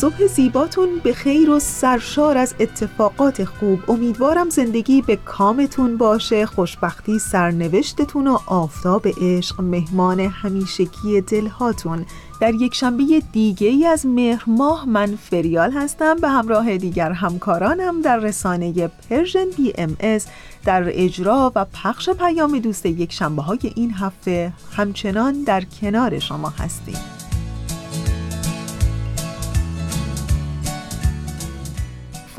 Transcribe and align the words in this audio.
صبح 0.00 0.26
زیباتون 0.26 0.88
به 1.04 1.12
خیر 1.12 1.50
و 1.50 1.58
سرشار 1.58 2.38
از 2.38 2.54
اتفاقات 2.60 3.44
خوب. 3.44 3.90
امیدوارم 3.90 4.48
زندگی 4.48 5.02
به 5.02 5.16
کامتون 5.16 5.96
باشه 5.96 6.46
خوشبختی 6.46 7.18
سرنوشتتون 7.18 8.26
و 8.26 8.38
آفتاب 8.46 9.06
عشق 9.20 9.60
مهمان 9.60 10.20
همیشگی 10.20 11.20
دلهاتون. 11.20 12.06
در 12.40 12.54
یک 12.54 12.74
شنبه 12.74 13.22
دیگه 13.32 13.68
ای 13.68 13.86
از 13.86 14.06
مهر 14.06 14.44
ماه 14.46 14.88
من 14.88 15.16
فریال 15.16 15.72
هستم. 15.72 16.16
به 16.16 16.28
همراه 16.28 16.76
دیگر 16.76 17.12
همکارانم 17.12 18.02
در 18.02 18.16
رسانه 18.16 18.88
Persian 18.88 19.46
BMS 19.56 20.26
در 20.64 20.84
اجرا 20.86 21.52
و 21.54 21.64
پخش 21.64 22.10
پیام 22.10 22.58
دوست 22.58 22.86
یک 22.86 23.12
شنبه 23.12 23.42
های 23.42 23.72
این 23.74 23.90
هفته 23.90 24.52
همچنان 24.76 25.42
در 25.42 25.64
کنار 25.80 26.18
شما 26.18 26.48
هستیم. 26.48 27.19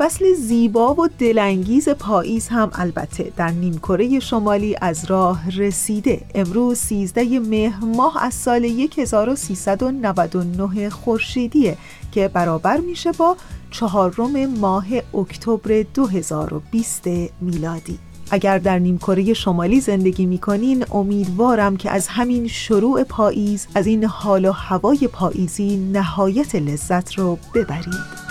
فصل 0.02 0.34
زیبا 0.34 0.94
و 0.94 1.08
دلانگیز 1.18 1.88
پاییز 1.88 2.48
هم 2.48 2.70
البته 2.72 3.32
در 3.36 3.50
نیمکره 3.50 4.20
شمالی 4.20 4.76
از 4.80 5.04
راه 5.04 5.50
رسیده. 5.50 6.20
امروز 6.34 6.78
13 6.78 7.40
مهر 7.40 7.84
ماه 7.84 8.24
از 8.24 8.34
سال 8.34 8.64
1399 8.64 10.90
خورشیدیه 10.90 11.76
که 12.12 12.28
برابر 12.28 12.76
میشه 12.76 13.12
با 13.12 13.36
چهارم 13.70 14.46
ماه 14.46 14.86
اکتبر 15.14 15.84
2020 15.94 17.06
میلادی. 17.40 17.98
اگر 18.30 18.58
در 18.58 18.78
نیمکره 18.78 19.34
شمالی 19.34 19.80
زندگی 19.80 20.26
می‌کنین 20.26 20.84
امیدوارم 20.90 21.76
که 21.76 21.90
از 21.90 22.08
همین 22.08 22.48
شروع 22.48 23.04
پاییز 23.04 23.66
از 23.74 23.86
این 23.86 24.04
حال 24.04 24.44
و 24.44 24.52
هوای 24.52 25.08
پاییزی 25.12 25.76
نهایت 25.76 26.54
لذت 26.54 27.18
رو 27.18 27.38
ببرید. 27.54 28.21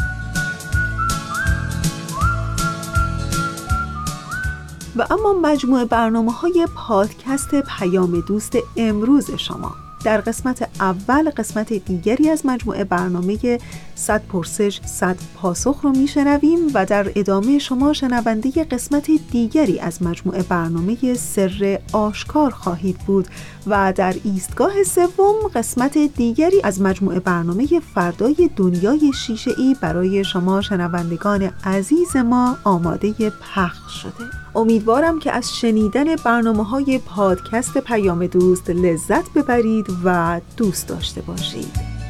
و 4.96 5.08
اما 5.12 5.34
مجموعه 5.34 5.86
برنامه 5.86 6.32
های 6.32 6.68
پادکست 6.76 7.56
پیام 7.56 8.20
دوست 8.20 8.58
امروز 8.78 9.32
شما. 9.32 9.76
در 10.04 10.22
قسمت 10.22 10.70
اول 10.80 11.30
قسمت 11.30 11.74
دیگری 11.74 12.30
از 12.30 12.46
مجموعه 12.46 12.84
برنامه 12.84 13.60
100 13.96 14.22
پرسش 14.22 14.82
100 14.86 15.18
پاسخ 15.36 15.80
رو 15.84 15.90
میشنویم 15.90 16.60
و 16.74 16.86
در 16.86 17.12
ادامه 17.16 17.60
شما 17.60 17.94
شنونده 17.94 18.52
قسمت 18.64 19.12
دیگری 19.32 19.80
از 19.80 20.04
مجموعه 20.04 20.44
برنامه 20.44 21.14
سر 21.14 21.80
آشکار 21.94 22.52
خواهید 22.52 22.98
بود 22.98 23.28
و 23.68 23.94
در 23.96 24.16
ایستگاه 24.24 24.84
سوم 24.84 25.36
قسمت 25.56 25.98
دیگری 25.98 26.62
از 26.64 26.82
مجموعه 26.82 27.20
برنامه 27.20 27.68
فردای 27.96 28.50
دنیای 28.56 29.14
شیشه 29.14 29.52
ای 29.58 29.76
برای 29.82 30.24
شما 30.24 30.62
شنوندگان 30.62 31.52
عزیز 31.64 32.16
ما 32.16 32.58
آماده 32.64 33.14
پخش 33.30 33.94
شده. 34.02 34.41
امیدوارم 34.56 35.20
که 35.20 35.32
از 35.32 35.56
شنیدن 35.56 36.16
برنامه 36.16 36.64
های 36.64 37.00
پادکست 37.06 37.78
پیام 37.78 38.28
دوست 38.28 38.70
لذت 38.70 39.34
ببرید 39.34 39.86
و 40.04 40.42
دوست 40.58 40.88
داشته 40.88 41.22
باشید. 41.22 42.01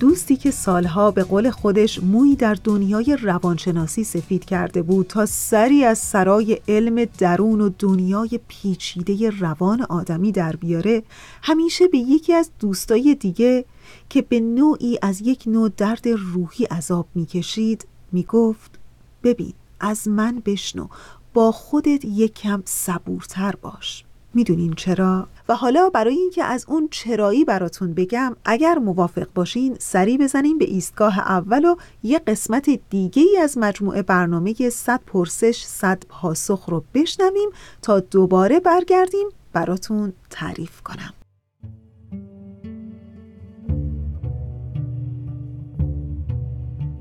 دوستی 0.00 0.36
که 0.36 0.50
سالها 0.50 1.10
به 1.10 1.24
قول 1.24 1.50
خودش 1.50 2.02
موی 2.02 2.36
در 2.36 2.56
دنیای 2.64 3.18
روانشناسی 3.22 4.04
سفید 4.04 4.44
کرده 4.44 4.82
بود 4.82 5.06
تا 5.06 5.26
سری 5.26 5.84
از 5.84 5.98
سرای 5.98 6.60
علم 6.68 7.04
درون 7.04 7.60
و 7.60 7.70
دنیای 7.78 8.40
پیچیده 8.48 9.30
روان 9.30 9.82
آدمی 9.82 10.32
در 10.32 10.56
بیاره 10.56 11.02
همیشه 11.42 11.88
به 11.88 11.98
یکی 11.98 12.34
از 12.34 12.50
دوستای 12.60 13.14
دیگه 13.14 13.64
که 14.08 14.22
به 14.22 14.40
نوعی 14.40 14.98
از 15.02 15.20
یک 15.20 15.42
نوع 15.46 15.70
درد 15.76 16.08
روحی 16.08 16.64
عذاب 16.64 17.06
می‌کشید 17.14 17.86
می‌گفت 18.12 18.78
ببین 19.22 19.52
از 19.80 20.08
من 20.08 20.42
بشنو 20.46 20.88
با 21.34 21.52
خودت 21.52 22.04
یک 22.04 22.34
کم 22.34 22.62
صبورتر 22.64 23.54
باش. 23.62 24.04
می‌دونین 24.34 24.72
چرا؟ 24.72 25.28
و 25.48 25.54
حالا 25.54 25.90
برای 25.90 26.14
اینکه 26.14 26.44
از 26.44 26.64
اون 26.68 26.88
چرایی 26.90 27.44
براتون 27.44 27.94
بگم 27.94 28.36
اگر 28.44 28.78
موافق 28.78 29.26
باشین 29.34 29.76
سری 29.78 30.18
بزنیم 30.18 30.58
به 30.58 30.64
ایستگاه 30.64 31.18
اول 31.18 31.64
و 31.64 31.76
یه 32.02 32.18
قسمت 32.18 32.70
دیگه 32.90 33.22
ای 33.22 33.36
از 33.36 33.58
مجموعه 33.58 34.02
برنامه 34.02 34.54
100 34.70 35.00
پرسش 35.06 35.62
100 35.64 36.02
پاسخ 36.08 36.64
رو 36.68 36.84
بشنویم 36.94 37.50
تا 37.82 38.00
دوباره 38.00 38.60
برگردیم 38.60 39.28
براتون 39.52 40.12
تعریف 40.30 40.80
کنم 40.80 41.14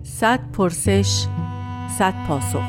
صد 0.04 0.40
پرسش 0.52 1.26
صد 2.00 2.14
پاسخ 2.28 2.64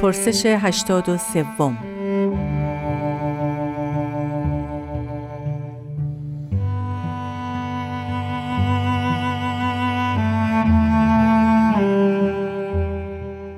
پرسش 0.00 0.46
هشتاد 0.46 1.08
و 1.08 1.16
سوم 1.16 1.78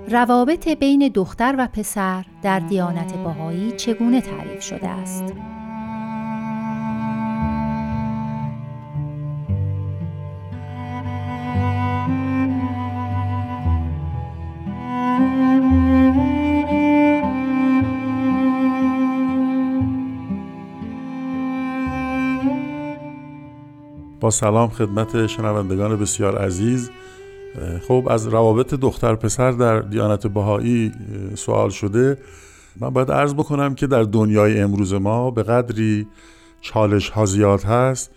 روابط 0.09 0.69
بین 0.69 1.11
دختر 1.15 1.55
و 1.59 1.69
پسر 1.73 2.25
در 2.43 2.59
دیانت 2.59 3.15
باهایی 3.15 3.73
چگونه 3.73 4.21
تعریف 4.21 4.63
شده 4.63 4.89
است؟ 4.89 5.25
با 24.23 24.31
سلام 24.31 24.69
خدمت 24.69 25.27
شنوندگان 25.27 25.97
بسیار 25.97 26.39
عزیز. 26.39 26.91
خب 27.89 28.09
از 28.11 28.27
روابط 28.27 28.75
دختر 28.75 29.15
پسر 29.15 29.51
در 29.51 29.81
دیانت 29.81 30.27
بهایی 30.27 30.93
سوال 31.35 31.71
شده. 31.71 32.19
من 32.81 32.91
باید 32.91 33.11
عرض 33.11 33.35
بکنم 33.35 33.75
که 33.75 33.87
در 33.87 34.03
دنیای 34.03 34.61
امروز 34.61 34.95
ما 34.95 35.31
به 35.31 35.43
قدری 35.43 36.07
چالش 36.61 37.09
ها 37.09 37.27
زیاد 37.27 37.63
هست 37.63 38.11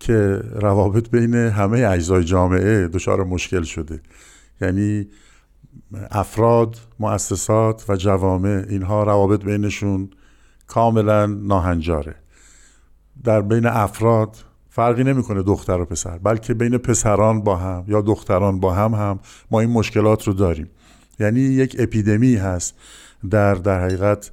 که 0.00 0.40
روابط 0.54 1.10
بین 1.10 1.34
همه 1.34 1.86
اجزای 1.88 2.24
جامعه 2.24 2.88
دچار 2.88 3.24
مشکل 3.24 3.62
شده. 3.62 4.00
یعنی 4.60 5.06
افراد، 6.10 6.76
مؤسسات 6.98 7.84
و 7.88 7.96
جوامع 7.96 8.64
اینها 8.68 9.02
روابط 9.02 9.44
بینشون 9.44 10.10
کاملا 10.66 11.26
ناهنجاره. 11.26 12.14
در 13.24 13.40
بین 13.40 13.66
افراد 13.66 14.36
فرقی 14.74 15.04
نمی‌کنه 15.04 15.42
دختر 15.42 15.80
و 15.80 15.84
پسر 15.84 16.18
بلکه 16.18 16.54
بین 16.54 16.78
پسران 16.78 17.40
با 17.40 17.56
هم 17.56 17.84
یا 17.88 18.00
دختران 18.00 18.60
با 18.60 18.74
هم 18.74 18.94
هم 18.94 19.20
ما 19.50 19.60
این 19.60 19.70
مشکلات 19.70 20.26
رو 20.26 20.32
داریم. 20.32 20.70
یعنی 21.20 21.40
یک 21.40 21.76
اپیدمی 21.78 22.36
هست 22.36 22.74
در 23.30 23.54
در 23.54 23.84
حقیقت 23.84 24.30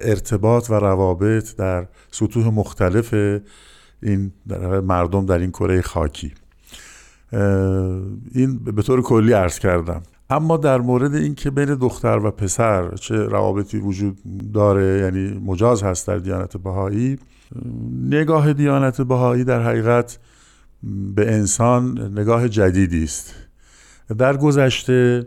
ارتباط 0.00 0.70
و 0.70 0.74
روابط 0.74 1.56
در 1.56 1.86
سطوح 2.10 2.48
مختلف 2.48 3.14
این 4.02 4.32
در 4.48 4.80
مردم 4.80 5.26
در 5.26 5.38
این 5.38 5.50
کره 5.50 5.82
خاکی. 5.82 6.34
این 8.32 8.58
به 8.58 8.82
طور 8.82 9.02
کلی 9.02 9.32
عرض 9.32 9.58
کردم. 9.58 10.02
اما 10.30 10.56
در 10.56 10.78
مورد 10.78 11.14
اینکه 11.14 11.50
بین 11.50 11.74
دختر 11.74 12.18
و 12.18 12.30
پسر 12.30 12.94
چه 12.94 13.16
روابطی 13.16 13.78
وجود 13.78 14.18
داره 14.52 14.98
یعنی 14.98 15.40
مجاز 15.46 15.82
هست 15.82 16.06
در 16.06 16.16
دیانت 16.16 16.56
بهایی 16.56 17.18
نگاه 18.08 18.52
دیانت 18.52 19.00
بهایی 19.00 19.44
در 19.44 19.62
حقیقت 19.62 20.18
به 21.14 21.32
انسان 21.32 22.12
نگاه 22.18 22.48
جدیدی 22.48 23.04
است. 23.04 23.34
در 24.18 24.36
گذشته 24.36 25.26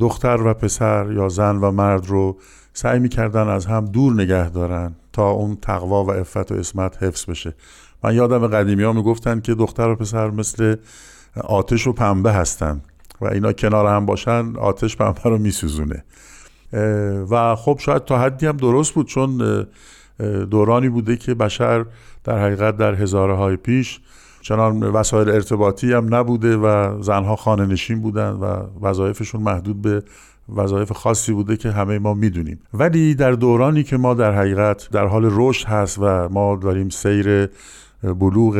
دختر 0.00 0.42
و 0.42 0.54
پسر 0.54 1.12
یا 1.12 1.28
زن 1.28 1.56
و 1.56 1.70
مرد 1.70 2.06
رو 2.06 2.38
سعی 2.72 2.98
می‌کردن 2.98 3.48
از 3.48 3.66
هم 3.66 3.84
دور 3.84 4.12
نگه 4.12 4.50
دارن 4.50 4.94
تا 5.12 5.30
اون 5.30 5.56
تقوا 5.62 6.04
و 6.04 6.10
عفت 6.10 6.52
و 6.52 6.54
اسمت 6.54 7.02
حفظ 7.02 7.24
بشه. 7.24 7.54
من 8.04 8.14
یادم 8.14 8.46
قدیمی 8.46 8.82
ها 8.82 8.92
می‌گفتن 8.92 9.40
که 9.40 9.54
دختر 9.54 9.88
و 9.88 9.96
پسر 9.96 10.30
مثل 10.30 10.76
آتش 11.44 11.86
و 11.86 11.92
پنبه 11.92 12.32
هستن 12.32 12.80
و 13.20 13.26
اینا 13.26 13.52
کنار 13.52 13.86
هم 13.86 14.06
باشن 14.06 14.56
آتش 14.56 14.96
پنبه 14.96 15.22
رو 15.24 15.38
میسوزونه. 15.38 16.04
و 17.30 17.56
خب 17.56 17.78
شاید 17.80 18.04
تا 18.04 18.18
حدی 18.18 18.46
هم 18.46 18.56
درست 18.56 18.94
بود 18.94 19.06
چون 19.06 19.66
دورانی 20.50 20.88
بوده 20.88 21.16
که 21.16 21.34
بشر 21.34 21.84
در 22.24 22.38
حقیقت 22.38 22.76
در 22.76 22.94
هزاره 22.94 23.34
های 23.34 23.56
پیش 23.56 24.00
چنان 24.42 24.82
وسایل 24.82 25.28
ارتباطی 25.28 25.92
هم 25.92 26.14
نبوده 26.14 26.56
و 26.56 27.02
زنها 27.02 27.36
خانه 27.36 27.66
نشین 27.66 28.00
بودن 28.00 28.30
و 28.30 28.62
وظایفشون 28.82 29.42
محدود 29.42 29.82
به 29.82 30.02
وظایف 30.56 30.92
خاصی 30.92 31.32
بوده 31.32 31.56
که 31.56 31.70
همه 31.70 31.98
ما 31.98 32.14
می‌دونیم. 32.14 32.58
ولی 32.74 33.14
در 33.14 33.32
دورانی 33.32 33.82
که 33.82 33.96
ما 33.96 34.14
در 34.14 34.34
حقیقت 34.34 34.88
در 34.92 35.06
حال 35.06 35.28
رشد 35.32 35.66
هست 35.66 35.98
و 35.98 36.28
ما 36.28 36.56
داریم 36.56 36.88
سیر 36.88 37.48
بلوغ 38.02 38.56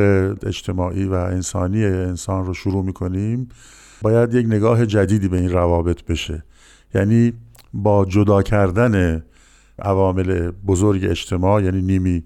اجتماعی 0.46 1.04
و 1.04 1.12
انسانی 1.12 1.84
انسان 1.84 2.46
رو 2.46 2.54
شروع 2.54 2.84
می‌کنیم 2.84 3.48
باید 4.02 4.34
یک 4.34 4.46
نگاه 4.46 4.86
جدیدی 4.86 5.28
به 5.28 5.36
این 5.36 5.50
روابط 5.50 6.04
بشه. 6.04 6.44
یعنی 6.94 7.32
با 7.74 8.04
جدا 8.04 8.42
کردن 8.42 9.22
عوامل 9.82 10.50
بزرگ 10.66 11.04
اجتماع 11.04 11.62
یعنی 11.62 11.82
نیمی 11.82 12.24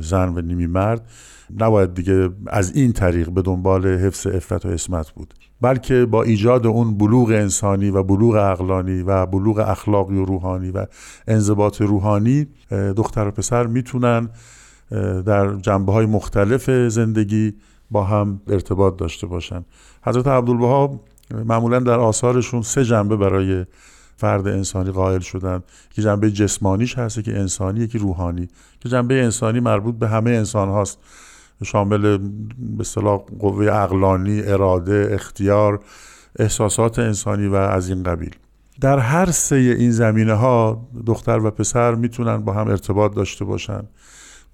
زن 0.00 0.28
و 0.28 0.40
نیمی 0.40 0.66
مرد 0.66 1.10
نباید 1.58 1.94
دیگه 1.94 2.30
از 2.46 2.76
این 2.76 2.92
طریق 2.92 3.30
به 3.30 3.42
دنبال 3.42 3.86
حفظ 3.86 4.26
افت 4.26 4.66
و 4.66 4.68
اسمت 4.68 5.10
بود. 5.10 5.34
بلکه 5.60 6.06
با 6.06 6.22
ایجاد 6.22 6.66
اون 6.66 6.98
بلوغ 6.98 7.28
انسانی 7.28 7.90
و 7.90 8.02
بلوغ 8.02 8.36
عقلانی 8.36 9.02
و 9.02 9.26
بلوغ 9.26 9.58
اخلاقی 9.58 10.16
و 10.16 10.24
روحانی 10.24 10.70
و 10.70 10.86
انضباط 11.28 11.80
روحانی 11.80 12.46
دختر 12.70 13.28
و 13.28 13.30
پسر 13.30 13.66
می‌تونن 13.66 14.28
در 15.26 15.54
جنبه 15.54 15.92
های 15.92 16.06
مختلف 16.06 16.70
زندگی 16.70 17.54
با 17.90 18.04
هم 18.04 18.40
ارتباط 18.48 18.96
داشته 18.96 19.26
باشن. 19.26 19.64
حضرت 20.02 20.26
عبدالبها 20.26 21.00
معمولا 21.44 21.78
در 21.78 21.98
آثارشون 22.00 22.62
سه 22.62 22.84
جنبه 22.84 23.16
برای 23.16 23.64
فرد 24.18 24.48
انسانی 24.48 24.90
قائل 24.90 25.20
شدن. 25.20 25.62
که 25.90 26.02
جنبه 26.02 26.30
جسمانیش 26.30 26.98
هست 26.98 27.24
که 27.24 27.38
انسانی 27.38 27.86
که 27.86 27.98
روحانی. 27.98 28.48
که 28.80 28.88
جنبه 28.88 29.14
انسانی 29.14 29.60
مربوط 29.60 29.94
به 29.94 30.08
همه 30.08 30.30
انسان 30.30 30.68
هاست. 30.68 30.98
شامل 31.64 32.18
به 32.58 32.84
صلاح 32.84 33.20
قوه 33.38 33.66
اقلانی 33.72 34.42
اراده 34.42 35.08
اختیار 35.12 35.80
احساسات 36.38 36.98
انسانی 36.98 37.46
و 37.46 37.54
از 37.54 37.88
این 37.88 38.02
قبیل. 38.02 38.36
در 38.80 38.98
هر 38.98 39.30
سه 39.30 39.56
این 39.56 39.90
زمینه 39.90 40.34
ها 40.34 40.88
دختر 41.06 41.38
و 41.38 41.50
پسر 41.50 41.94
می‌تونن 41.94 42.36
با 42.36 42.52
هم 42.52 42.68
ارتباط 42.68 43.14
داشته 43.14 43.44
باشن. 43.44 43.82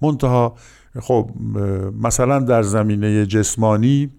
منتها 0.01 0.55
خب 0.99 1.31
مثلا 2.01 2.39
در 2.39 2.63
زمینه 2.63 3.25
جسمانی 3.25 4.11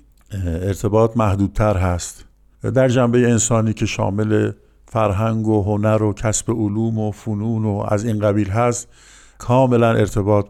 ارتباط 0.45 1.17
محدودتر 1.17 1.77
هست. 1.77 2.25
در 2.75 2.89
جنبه 2.89 3.31
انسانی 3.31 3.73
که 3.73 3.87
شامل 3.87 4.53
فرهنگ 4.89 5.49
و 5.49 5.63
هنر 5.63 6.03
و 6.03 6.13
کسب 6.13 6.51
علوم 6.51 6.99
و 6.99 7.11
فنون 7.11 7.65
و 7.65 7.85
از 7.89 8.05
این 8.05 8.19
قبیل 8.19 8.49
هست 8.51 8.89
کاملا 9.39 9.91
ارتباط 9.91 10.47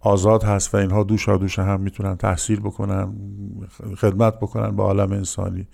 آزاد 0.00 0.42
هست 0.42 0.74
و 0.74 0.78
اینها 0.78 1.02
دوشا 1.02 1.36
دوش 1.36 1.58
هم 1.58 1.80
می‌تونن 1.80 2.16
تحصیل 2.16 2.60
بکنن 2.60 3.12
خدمت 3.98 4.36
بکنن 4.36 4.76
به 4.76 4.82
عالم 4.82 5.12
انسانی. 5.12 5.66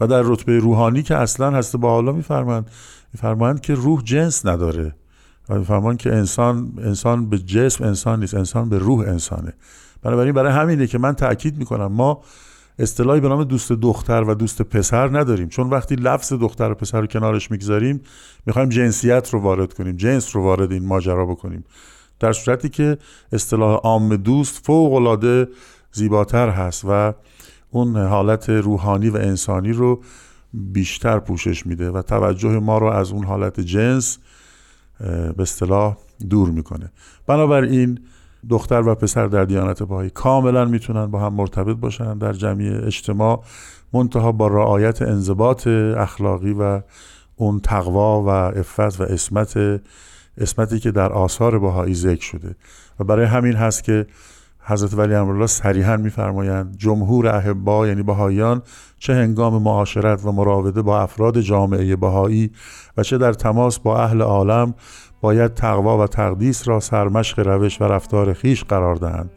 و 0.00 0.06
در 0.06 0.22
رتبه 0.24 0.58
روحانی 0.58 1.02
که 1.02 1.16
اصلا 1.16 1.50
هست 1.50 1.76
با 1.76 1.90
حالا 1.90 2.12
میفرمایند 2.12 2.70
میفرمایند 3.14 3.60
که 3.60 3.74
روح 3.74 4.02
جنس 4.02 4.46
نداره. 4.46 4.94
و 5.48 5.58
میفرمایند 5.58 5.98
که 5.98 6.14
انسان 6.14 6.72
انسان 6.78 7.28
به 7.28 7.38
جسم 7.38 7.84
انسان 7.84 8.20
نیست 8.20 8.34
انسان 8.34 8.68
به 8.68 8.78
روح 8.78 9.00
انسانه. 9.08 9.52
بنابراین 10.02 10.32
برای 10.32 10.52
همینه 10.52 10.86
که 10.86 10.98
من 10.98 11.12
تاکید 11.12 11.58
می‌کنم 11.58 11.92
ما 11.92 12.22
اصطلاحی 12.78 13.20
به 13.20 13.28
نام 13.28 13.44
دوست 13.44 13.72
دختر 13.72 14.22
و 14.22 14.34
دوست 14.34 14.62
پسر 14.62 15.18
نداریم. 15.18 15.48
چون 15.48 15.70
وقتی 15.70 15.94
لفظ 15.94 16.32
دختر 16.32 16.70
و 16.70 16.74
پسر 16.74 17.00
رو 17.00 17.06
کنارش 17.06 17.50
می‌گذاریم 17.50 18.00
می‌خوایم 18.46 18.68
جنسیت 18.68 19.30
رو 19.30 19.40
وارد 19.40 19.74
کنیم 19.74 19.96
جنس 19.96 20.36
رو 20.36 20.42
وارد 20.42 20.72
این 20.72 20.86
ماجرا 20.86 21.26
بکنیم. 21.26 21.64
در 22.20 22.32
صورتی 22.32 22.68
که 22.68 22.98
اصطلاح 23.32 23.76
عام 23.76 24.16
دوست 24.16 24.66
فوق 24.66 24.92
العاده 24.92 25.48
زیباتر 25.92 26.48
هست 26.48 26.84
و 26.88 27.14
اون 27.70 27.96
حالت 27.96 28.50
روحانی 28.50 29.08
و 29.08 29.16
انسانی 29.16 29.72
رو 29.72 30.02
بیشتر 30.54 31.18
پوشش 31.18 31.66
میده 31.66 31.90
و 31.90 32.02
توجه 32.02 32.48
ما 32.48 32.78
رو 32.78 32.86
از 32.86 33.12
اون 33.12 33.24
حالت 33.24 33.60
جنس 33.60 34.18
به 35.00 35.42
اصطلاح 35.42 35.96
دور 36.30 36.50
می‌کنه. 36.50 36.92
بنابراین 37.26 38.00
دختر 38.50 38.88
و 38.88 38.94
پسر 38.94 39.26
در 39.26 39.44
دیانت 39.44 39.82
بهایی 39.82 40.10
کاملا 40.10 40.64
می‌تونن 40.64 41.06
با 41.06 41.18
هم 41.18 41.34
مرتبط 41.34 41.76
باشن 41.76 42.18
در 42.18 42.32
جمعی 42.32 42.68
اجتماع 42.68 43.42
منتها 43.92 44.32
با 44.32 44.46
رعایت 44.46 45.02
انضباط 45.02 45.66
اخلاقی 45.66 46.52
و 46.52 46.80
اون 47.36 47.60
تقوا 47.60 48.22
و 48.22 48.30
عفت 48.30 49.00
و 49.00 49.02
اسمت 49.02 49.80
اسمتی 50.38 50.80
که 50.80 50.90
در 50.90 51.12
آثار 51.12 51.58
بهایی 51.58 51.94
ذکر 51.94 52.22
شده. 52.22 52.56
و 53.00 53.04
برای 53.04 53.26
همین 53.26 53.54
هست 53.54 53.84
که 53.84 54.06
حضرت 54.64 54.94
ولی 54.94 55.14
امرالله 55.14 55.46
صریحا 55.46 55.96
میفرمایند 55.96 56.76
جمهور 56.76 57.26
احبا 57.28 57.86
یعنی 57.88 58.02
بهاییان 58.02 58.62
چه 58.98 59.14
هنگام 59.14 59.62
معاشرت 59.62 60.24
و 60.24 60.32
مراوده 60.32 60.82
با 60.82 61.00
افراد 61.00 61.40
جامعه 61.40 61.96
بهایی 61.96 62.50
و 62.96 63.02
چه 63.02 63.18
در 63.18 63.32
تماس 63.32 63.78
با 63.78 64.02
اهل 64.02 64.22
عالم 64.22 64.74
باید 65.22 65.54
تقوا 65.54 66.04
و 66.04 66.06
تقدیس 66.06 66.68
را 66.68 66.80
سرمشق 66.80 67.48
روش 67.48 67.80
و 67.80 67.84
رفتار 67.84 68.32
خیش 68.32 68.64
قرار 68.64 68.94
دهند. 68.94 69.30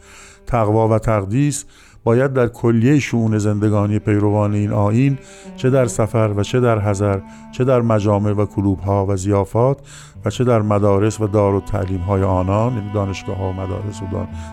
تقوا 0.48 0.88
و 0.88 1.00
تقدیس 1.00 1.66
باید 2.04 2.34
در 2.34 2.48
کلیه 2.48 3.00
شعون 3.00 3.38
زندگانی 3.38 4.00
پیروان 4.00 4.54
این 4.54 4.72
آین 4.72 5.18
چه 5.56 5.70
در 5.70 5.86
سفر 5.86 6.34
و 6.36 6.44
چه 6.44 6.60
در 6.60 6.80
حضر 6.80 7.20
چه 7.52 7.64
در 7.64 7.82
مجامع 7.82 8.32
و 8.32 8.46
کلوب 8.46 8.80
ها 8.80 9.06
و 9.06 9.16
زیافات 9.16 9.78
و 10.26 10.30
چه 10.30 10.44
در 10.44 10.62
مدارس 10.62 11.22
و 11.22 11.28
دار 11.28 11.54
و 11.54 11.62
تعلیم 11.62 12.00
های 12.00 12.24
آنان 12.24 12.74
یعنی 12.74 12.92
دانشگاه 12.94 13.38
ها 13.38 13.50
و 13.50 13.54
مدارس 13.54 14.02
و 14.02 14.06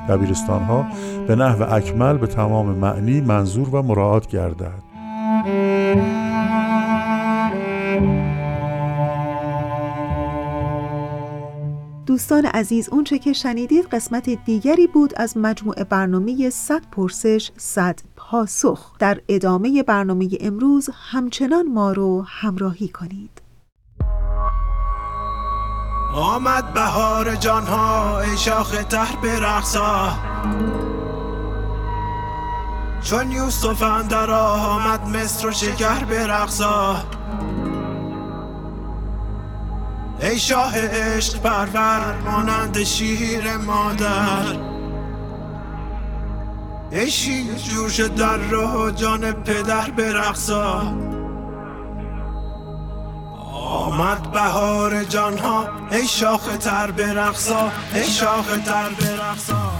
دبیرستان 0.09 0.63
ها 0.63 0.87
به 1.29 1.37
نحو 1.37 1.75
اکمل 1.75 2.17
به 2.17 2.27
تمام 2.27 2.67
معنی 2.67 3.21
منظور 3.21 3.75
و 3.75 3.83
مراعات 3.83 4.27
گردد. 4.27 4.83
دوستان 12.07 12.47
عزیز 12.47 12.89
اونچه 12.89 13.19
که 13.19 13.33
شنیدید 13.33 13.87
قسمت 13.87 14.31
دیگری 14.45 14.87
بود 14.87 15.13
از 15.17 15.37
مجموعه 15.37 15.85
برنامه 15.85 16.51
100 16.51 16.83
پرسش 16.93 17.51
100 17.57 18.01
پاسخ. 18.17 18.99
در 18.99 19.21
ادامه 19.29 19.83
برنامه 19.83 20.29
امروز 20.41 20.91
همچنان 21.11 21.69
ما 21.69 21.93
رو 21.93 22.25
همراهی 22.29 22.89
کنید. 22.89 23.43
آمد 26.15 26.75
بهار 26.75 27.35
جانها 27.35 28.21
ای 28.21 28.37
شاخ 28.39 28.85
تر 28.85 29.17
برقصا. 29.23 30.13
چون 33.03 33.33
یوسف 33.33 33.83
اندر 33.83 34.31
آمد 34.31 35.09
مصر 35.17 35.49
و 35.49 35.53
شکر 35.53 36.05
برقصا. 36.05 36.97
ای 40.23 40.39
شاه 40.39 40.79
عشق 40.79 41.39
پرور 41.39 42.19
مانند 42.25 42.83
شیر 42.83 43.57
مادر. 43.57 44.73
ای 46.91 47.11
شیر 47.11 47.55
جوش 47.55 48.01
در 48.01 48.37
رو 48.37 48.91
جان 48.91 49.33
پدر 49.33 49.91
برقصا 49.91 50.95
آمد 53.63 54.33
بهار 54.33 55.05
جانها 55.05 55.69
ای 55.91 56.07
شاخ 56.07 56.57
تر 56.57 56.91
برقصا 56.91 57.73
ای 57.95 58.05
شاخ 58.05 58.47
تر 58.65 58.89
برقصا 58.89 59.73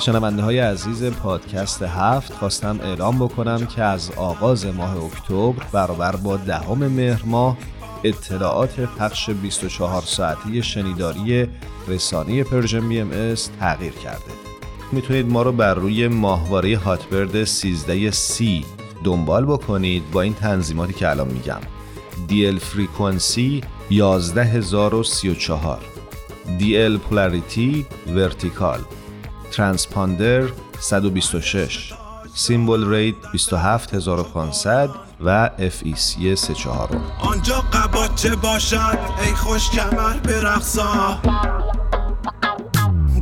شنونده 0.00 0.42
های 0.42 0.58
عزیز 0.58 1.04
پادکست 1.04 1.82
هفت 1.82 2.32
خواستم 2.32 2.80
اعلام 2.82 3.18
بکنم 3.18 3.66
که 3.66 3.82
از 3.82 4.10
آغاز 4.16 4.66
ماه 4.66 5.04
اکتبر 5.04 5.64
برابر 5.72 6.16
با 6.16 6.36
دهم 6.36 6.78
مهر 6.78 7.22
ماه 7.24 7.56
اطلاعات 8.04 8.80
پخش 8.80 9.30
24 9.30 10.02
ساعته 10.02 10.60
شنیداری 10.62 11.48
رسانه 11.88 12.44
Persian 12.44 12.88
BMS 12.88 13.34
تغییر 13.60 13.92
کرده. 13.92 14.32
می‌تونید 14.92 15.26
ما 15.26 15.42
رو 15.42 15.52
بر 15.52 15.74
روی 15.74 16.08
ماهواره 16.08 16.76
Hotbird 16.76 17.44
13C 17.44 18.64
دنبال 19.04 19.44
بکنید 19.44 20.10
با 20.12 20.22
این 20.22 20.34
تنظیماتی 20.34 20.92
که 20.92 21.10
الان 21.10 21.28
میگم. 21.28 21.60
DL 22.28 22.58
frequency 22.58 23.60
11034 23.90 25.80
DL 26.58 26.98
polarity 26.98 27.86
vertical. 28.14 28.80
transponder 29.56 30.42
126 30.80 31.92
symbol 32.34 32.88
rate 32.88 33.14
27500 33.32 34.90
و 35.20 35.50
FEC 35.58 36.34
34 36.34 36.88
آنجا 37.20 37.54
قباچه 37.54 38.36
باشد؟ 38.36 38.98
ای 39.24 39.34
خوش 39.34 39.70
کمر 39.70 40.16
برقصا. 40.16 41.20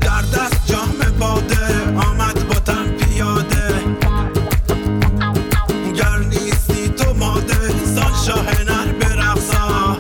در 0.01 0.23
دست 0.23 0.67
جام 0.67 1.19
باده 1.21 1.99
آمد 2.07 2.49
با 2.49 2.55
تن 2.55 2.91
پیاده. 2.91 3.69
گر 5.97 6.19
نیستی 6.19 6.89
تو 6.89 7.15
ماده 7.15 7.85
سال 7.85 8.12
شاه 8.27 8.65
نر 8.65 8.93
برقصا. 8.93 9.97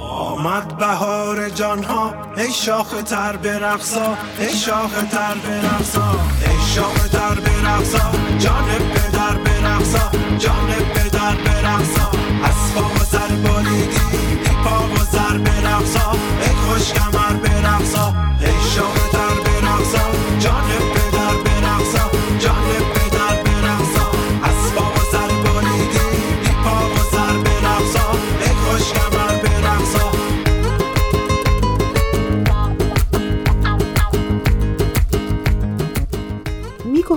آمد 0.00 0.78
بهار 0.78 1.25
جانها 1.56 2.14
ای 2.36 2.52
شاخ 2.52 3.02
تر 3.02 3.36
برقصا 3.36 4.16
ای 4.38 4.56
شاخ 4.56 4.92
تر 5.10 5.34
برقصا 5.34 6.10
ای 6.40 6.74
شاخ 6.74 7.08
تر 7.08 7.34
برقصا 7.34 8.10
جان 8.38 8.64
پدر 8.94 9.36
برقصا 9.44 10.10
جان 10.38 10.70
پدر 10.94 11.34
برقصا 11.34 12.10
از 12.44 12.74
پا 12.74 12.80
و 12.80 13.04
سر 13.04 13.28
بالیدی 13.28 14.00
ای 14.12 14.36
پا 14.64 14.88
و 14.88 14.96
سر 15.12 15.38
برقصا 15.38 16.12
ای 16.40 16.48
خوش 16.48 16.92
کمر 16.92 17.32
برقصا 17.32 18.06
ای 18.08 18.25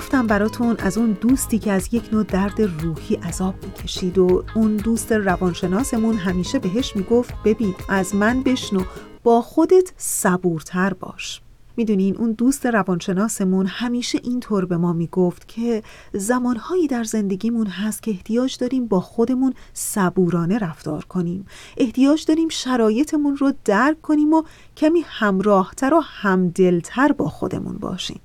می‌گفتم 0.10 0.28
براتون 0.28 0.75
از 0.80 0.98
اون 0.98 1.12
دوستی 1.12 1.60
که 1.60 1.72
از 1.72 1.89
یک 1.92 2.13
نوع 2.13 2.24
درد 2.24 2.62
روحی 2.62 3.16
عذاب 3.16 3.56
می‌کشید 3.66 4.18
و 4.18 4.44
اون 4.56 4.75
دوست 4.75 5.12
روانشناسمون 5.12 6.16
همیشه 6.16 6.60
بهش 6.60 6.96
می‌گفت 6.96 7.34
ببین 7.46 7.75
از 7.89 8.16
من 8.16 8.44
بشنو 8.44 8.84
با 9.24 9.42
خودت 9.42 9.94
صبورتر 9.98 10.94
باش. 10.94 11.42
می‌دونین 11.78 12.18
اون 12.18 12.32
دوست 12.32 12.66
روانشناسمون 12.66 13.66
همیشه 13.66 14.20
اینطور 14.24 14.66
به 14.66 14.78
ما 14.78 14.94
می‌گفت 14.94 15.48
که 15.48 15.84
زمانهایی 16.13 16.88
در 16.88 17.04
زندگیمون 17.04 17.68
هست 17.68 18.04
که 18.04 18.12
احتیاج 18.12 18.58
داریم 18.58 18.88
با 18.88 19.00
خودمون 19.00 19.54
صبورانه 19.74 20.58
رفتار 20.58 21.06
کنیم. 21.06 21.46
احتیاج 21.78 22.25
داریم 22.25 22.50
شرایطمون 22.50 23.38
رو 23.38 23.54
درک 23.66 24.01
کنیم 24.01 24.34
و 24.34 24.44
کمی 24.78 25.04
همراهتر 25.06 25.94
و 25.94 26.00
همدلتر 26.00 27.12
با 27.12 27.30
خودمون 27.30 27.78
باشیم. 27.78 28.20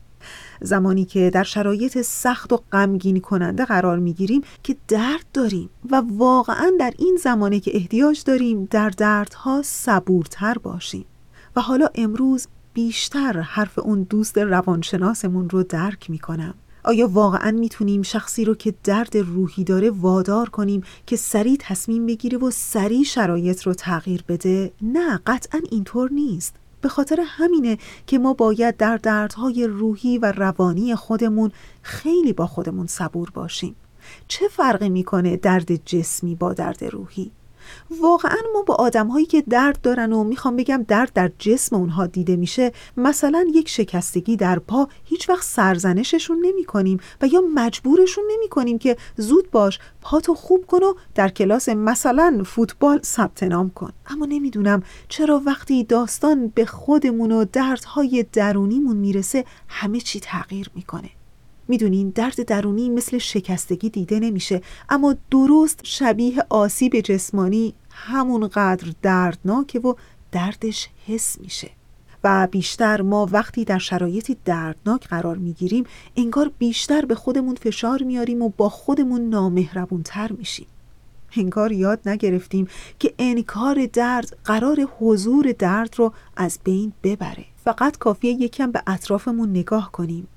زمانی 0.65 1.05
که 1.05 1.31
در 1.31 1.43
شرایط 1.43 2.03
سخت 2.03 2.53
و 2.53 2.61
غمگین 2.73 3.21
کننده 3.21 3.65
قرار 3.65 3.99
می‌گیریم 3.99 4.43
که 4.63 4.77
درد 4.89 5.25
داریم 5.35 5.71
و 5.91 6.03
واقعا 6.11 6.73
در 6.81 6.93
این 6.99 7.19
زمانه 7.23 7.61
که 7.61 7.77
احتیاج 7.77 8.23
داریم 8.25 8.69
در 8.71 8.91
دردها 8.91 9.63
صبورتر 9.65 10.59
باشیم. 10.59 11.05
و 11.57 11.61
حالا 11.61 11.89
امروز 11.95 12.47
بیشتر 12.75 13.41
حرف 13.41 13.79
اون 13.79 14.03
دوست 14.03 14.39
روانشناسمون 14.39 15.51
رو 15.51 15.63
درک 15.63 16.11
می‌کنم. 16.11 16.55
آیا 16.85 17.09
واقعا 17.09 17.51
می‌تونیم 17.51 18.03
شخصی 18.03 18.45
رو 18.45 18.55
که 18.55 18.75
درد 18.85 19.17
روحی 19.17 19.65
داره 19.65 19.91
وادار 19.91 20.49
کنیم 20.49 20.83
که 21.07 21.17
سریع 21.17 21.57
تصمیم 21.61 22.07
بگیره 22.07 22.39
و 22.39 22.51
سریع 22.51 23.05
شرایط 23.05 23.63
رو 23.63 23.75
تغییر 23.75 24.25
بده؟ 24.29 24.73
نه 24.83 25.21
قطعا 25.27 25.61
اینطور 25.71 26.13
نیست. 26.13 26.55
به 26.85 26.91
خاطر 26.91 27.21
همینه 27.27 27.79
که 28.07 28.19
ما 28.19 28.35
باید 28.35 28.77
در 28.77 28.97
دردهای 28.97 29.67
روحی 29.67 30.19
و 30.19 30.33
روانی 30.33 30.95
خودمون 30.95 31.53
خیلی 31.83 32.33
با 32.33 32.47
خودمون 32.47 32.87
صبور 32.87 33.31
باشیم 33.31 33.77
چه 34.29 34.49
فرقی 34.49 34.89
می‌کنه 34.89 35.37
درد 35.37 35.85
جسمی 35.85 36.35
با 36.35 36.53
درد 36.53 36.85
روحی؟ 36.85 37.33
واقعا 37.91 38.37
ما 38.55 38.63
با 38.63 38.75
آدم 38.75 39.09
هایی 39.09 39.27
که 39.27 39.43
درد 39.43 39.81
دارن 39.81 40.13
و 40.13 40.25
می‌خوام 40.25 40.57
بگم 40.57 40.85
درد 40.89 41.13
در 41.13 41.31
جسم 41.39 41.77
اونها 41.77 42.07
دیده 42.07 42.37
میشه 42.37 42.73
مثلا 42.97 43.47
یک 43.55 43.69
شکستگی 43.69 44.37
در 44.37 44.59
پا 44.59 44.89
هیچ 45.05 45.29
وقت 45.29 45.43
سرزنششون 45.43 46.39
نمی 46.43 46.65
کنیم 46.65 47.01
و 47.23 47.27
یا 47.27 47.43
مجبورشون 47.55 48.25
نمی 48.31 48.49
کنیم 48.49 48.79
که 48.79 48.97
زود 49.17 49.51
باش 49.51 49.79
پاتو 50.01 50.35
خوب 50.35 50.67
کن 50.67 50.83
و 50.83 50.95
در 51.15 51.29
کلاس 51.29 51.69
مثلا 51.69 52.43
فوتبال 52.47 53.01
ثبت 53.03 53.43
نام 53.43 53.71
کن. 53.71 53.93
اما 54.07 54.27
نمی‌دونم 54.27 54.83
چرا 55.09 55.43
وقتی 55.47 55.85
داستان 55.85 56.49
به 56.49 56.67
خودمون 56.67 57.33
و 57.33 57.45
دردهای 57.45 58.27
درونیمون 58.33 58.97
می‌رسه 58.97 59.45
همه 59.69 60.01
چی 60.01 60.21
تغییر 60.21 60.71
می‌کنه. 60.75 61.11
می‌دونین 61.69 62.09
درد 62.09 62.43
درونی 62.47 62.89
مثل 62.89 63.19
شکستگی 63.19 63.91
دیده 63.91 64.21
نمیشه 64.21 64.63
اما 64.89 65.17
درست 65.31 65.81
شبیه 65.83 66.45
آسیب 66.49 67.01
جسمانی 67.01 67.75
همونقدر 67.91 68.93
دردناکه 69.03 69.79
و 69.79 69.95
دردش 70.33 70.89
حس 71.07 71.41
میشه. 71.41 71.71
و 72.25 72.49
بیشتر 72.51 73.03
ما 73.03 73.29
وقتی 73.33 73.65
در 73.65 73.79
شرایطی 73.79 74.37
دردناک 74.45 75.09
قرار 75.09 75.37
می‌گیریم 75.37 75.85
انگار 76.17 76.51
بیشتر 76.59 77.05
به 77.05 77.15
خودمون 77.15 77.55
فشار 77.55 78.03
میاریم 78.03 78.43
و 78.43 78.53
با 78.57 78.69
خودمون 78.69 79.29
نامهربونتر 79.29 80.33
میشیم. 80.33 80.67
انگار 81.37 81.73
یاد 81.73 82.09
نگرفتیم 82.09 82.69
که 82.99 83.15
انکار 83.19 83.87
درد 83.93 84.37
قرار 84.45 84.89
حضور 84.99 85.53
درد 85.59 85.95
رو 85.99 86.13
از 86.37 86.59
بین 86.65 86.93
ببره. 87.03 87.45
فقط 87.65 87.99
کافیه 87.99 88.33
یکم 88.33 88.71
به 88.71 88.83
اطرافمون 88.87 89.51
نگاه 89.51 89.93
کنیم. 89.93 90.29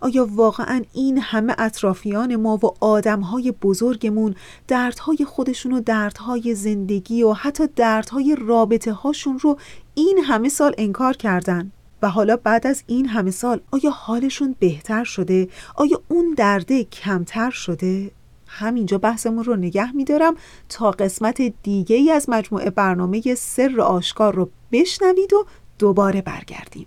آیا 0.00 0.28
واقعا 0.30 0.82
این 0.92 1.18
همه 1.18 1.54
اطرافیان 1.58 2.36
ما 2.36 2.56
و 2.56 2.84
آدمهای 2.84 3.52
بزرگمون 3.52 4.34
دردهای 4.68 5.24
خودشون 5.24 5.72
و 5.72 5.80
دردهای 5.80 6.54
زندگی 6.54 7.22
و 7.22 7.32
حتی 7.32 7.66
دردهای 7.76 8.36
رابطه 8.40 8.92
هاشون 8.92 9.38
رو 9.38 9.58
این 9.94 10.18
همه 10.24 10.48
سال 10.48 10.74
انکار 10.78 11.16
کردن 11.16 11.72
و 12.02 12.08
حالا 12.08 12.36
بعد 12.36 12.66
از 12.66 12.82
این 12.86 13.08
همه 13.08 13.30
سال 13.30 13.60
آیا 13.70 13.90
حالشون 13.90 14.56
بهتر 14.58 15.04
شده؟ 15.04 15.48
آیا 15.74 16.02
اون 16.08 16.34
درده 16.36 16.84
کمتر 16.84 17.50
شده؟ 17.50 18.10
همینجا 18.46 18.98
بحثمون 18.98 19.44
رو 19.44 19.56
نگه 19.56 19.92
میدارم 19.92 20.34
تا 20.68 20.90
قسمت 20.90 21.42
دیگه 21.62 21.96
ای 21.96 22.10
از 22.10 22.28
مجموعه 22.28 22.70
برنامه 22.70 23.34
سر 23.34 23.80
آشکار 23.80 24.34
رو 24.34 24.50
بشنوید 24.72 25.32
و 25.32 25.46
دوباره 25.78 26.22
برگردیم 26.22 26.86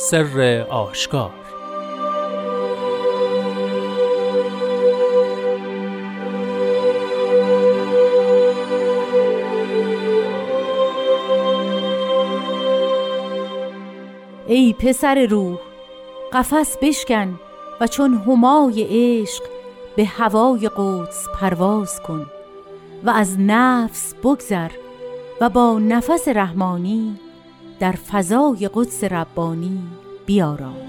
سر 0.00 0.66
آشکار. 0.70 1.30
ای 14.46 14.72
پسر 14.72 15.26
روح 15.26 15.58
قفس 16.32 16.76
بشکن 16.82 17.40
و 17.80 17.86
چون 17.86 18.14
همای 18.14 18.86
عشق 18.90 19.42
به 19.96 20.04
هوای 20.04 20.70
قدس 20.76 21.26
پرواز 21.40 22.02
کن 22.02 22.26
و 23.04 23.10
از 23.10 23.36
نفس 23.40 24.14
بگذر 24.14 24.70
و 25.40 25.48
با 25.48 25.78
نفس 25.78 26.28
رحمانی 26.28 27.18
در 27.80 27.92
فضای 27.92 28.70
قدس 28.74 29.04
ربانی 29.04 29.78
بیارام 30.26 30.88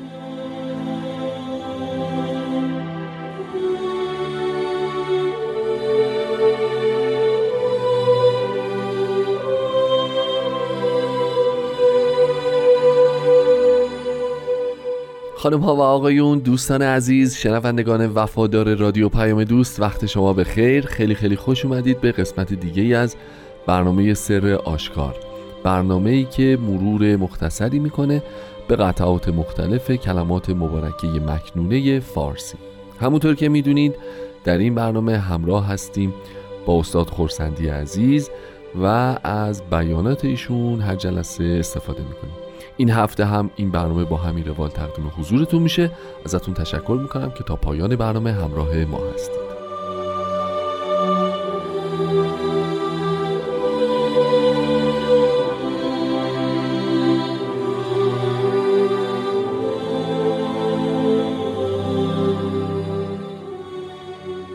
خانم 15.39 15.59
ها 15.59 15.75
و 15.75 15.81
آقایون 15.81 16.39
دوستان 16.39 16.81
عزیز 16.81 17.35
شنوندگان 17.35 18.07
وفادار 18.07 18.75
رادیو 18.75 19.09
پیام 19.09 19.43
دوست 19.43 19.79
وقت 19.79 20.05
شما 20.05 20.33
به 20.33 20.43
خیر 20.43 20.85
خیلی 20.85 21.15
خیلی 21.15 21.35
خوش 21.35 21.65
اومدید 21.65 22.01
به 22.01 22.11
قسمت 22.11 22.53
دیگه 22.53 22.97
از 22.97 23.15
برنامه 23.67 24.13
سر 24.13 24.53
آشکار. 24.53 25.28
برنامه 25.63 26.09
ای 26.09 26.23
که 26.23 26.57
مرور 26.61 27.15
مختصری 27.15 27.79
می‌کنه 27.79 28.23
به 28.67 28.75
قطعات 28.75 29.29
مختلف 29.29 29.91
کلمات 29.91 30.49
مبارکه 30.49 31.07
مکنونه 31.07 31.99
فارسی. 31.99 32.57
همونطور 33.01 33.35
که 33.35 33.49
می‌دونید 33.49 33.95
در 34.43 34.57
این 34.57 34.75
برنامه 34.75 35.17
همراه 35.17 35.67
هستیم 35.67 36.13
با 36.65 36.79
استاد 36.79 37.07
خورسندی 37.07 37.67
عزیز 37.67 38.29
و 38.81 38.85
از 39.23 39.61
بیانات 39.71 40.25
ایشون 40.25 40.81
هر 40.81 40.95
جلسه 40.95 41.43
استفاده 41.43 41.99
می‌کنیم. 41.99 42.33
این 42.77 42.89
هفته 42.89 43.25
هم 43.25 43.49
این 43.55 43.71
برنامه 43.71 44.03
با 44.03 44.17
همین 44.17 44.45
روال 44.45 44.69
تقدیم 44.69 45.11
حضورتون 45.17 45.61
میشه. 45.61 45.91
ازتون 46.25 46.53
تشکر 46.53 46.99
می‌کنم 47.01 47.31
که 47.31 47.43
تا 47.43 47.55
پایان 47.55 47.95
برنامه 47.95 48.31
همراه 48.31 48.85
ما 48.85 48.99
هستید. 49.13 49.48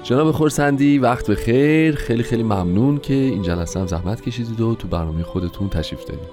جناب 0.04 0.32
خورسندی 0.32 0.98
وقت 0.98 1.26
به 1.26 1.34
خیر. 1.34 1.94
خیلی 1.94 2.22
خیلی 2.22 2.42
ممنون 2.42 2.98
که 2.98 3.14
این 3.14 3.42
جلسه 3.42 3.80
هم 3.80 3.86
زحمت 3.86 4.20
کشیدید 4.20 4.60
و 4.60 4.74
تو 4.74 4.88
برنامه 4.88 5.22
خودتون 5.22 5.68
تشریف 5.68 6.04
دارید. 6.04 6.28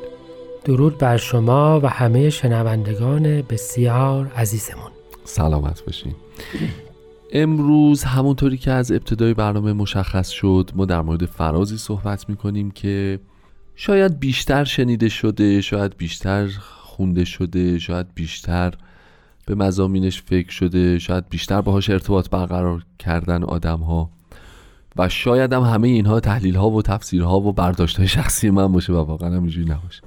درود 0.66 0.98
بر 0.98 1.18
شما 1.18 1.80
و 1.84 1.90
همه 1.90 2.30
شنوندگان 2.30 3.42
بسیار 3.42 4.32
عزیزمون. 4.36 4.92
سلامت 5.24 5.86
باشین. 5.86 6.16
امروز 7.34 8.04
همونطوری 8.04 8.58
که 8.58 8.72
از 8.72 8.92
ابتدای 8.92 9.34
برنامه 9.34 9.74
مشخص 9.74 10.30
شد 10.30 10.72
ما 10.76 10.86
در 10.86 11.02
مورد 11.02 11.26
فرازی 11.26 11.78
صحبت 11.78 12.30
می‌کنیم 12.30 12.72
که 12.72 13.20
شاید 13.76 14.20
بیشتر 14.20 14.64
شنیده 14.64 15.10
شده 15.10 15.62
شاید 15.62 15.98
بیشتر 15.98 16.48
خونده 16.82 17.26
شده 17.26 17.80
شاید 17.80 18.08
بیشتر 18.16 18.74
به 19.52 19.64
مزامینش 19.64 20.22
فکر 20.22 20.52
شده 20.52 21.00
شاید 21.00 21.30
بیشتر 21.30 21.62
باهاش 21.62 21.90
ارتباط 21.90 22.30
برقرار 22.30 22.84
کردن 23.00 23.44
آدم 23.44 23.80
ها 23.80 24.10
و 24.98 25.10
شاید 25.10 25.54
هم 25.54 25.62
همه 25.62 25.88
اینها 25.88 26.20
تحلیل 26.20 26.56
ها 26.56 26.70
و 26.70 26.82
تفسیرها 26.82 27.40
و 27.40 27.54
برداشت 27.54 27.98
های 27.98 28.08
شخصی 28.08 28.50
من 28.50 28.72
باشه 28.72 28.94
و 28.94 28.96
واقعا 28.96 29.30
هم 29.36 29.42
اینجوری 29.42 29.70
نباشه. 29.70 30.02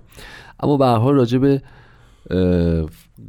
اما 0.60 0.76
به 0.76 0.86
حال 0.86 1.14
راجع 1.14 1.38
به 1.38 1.62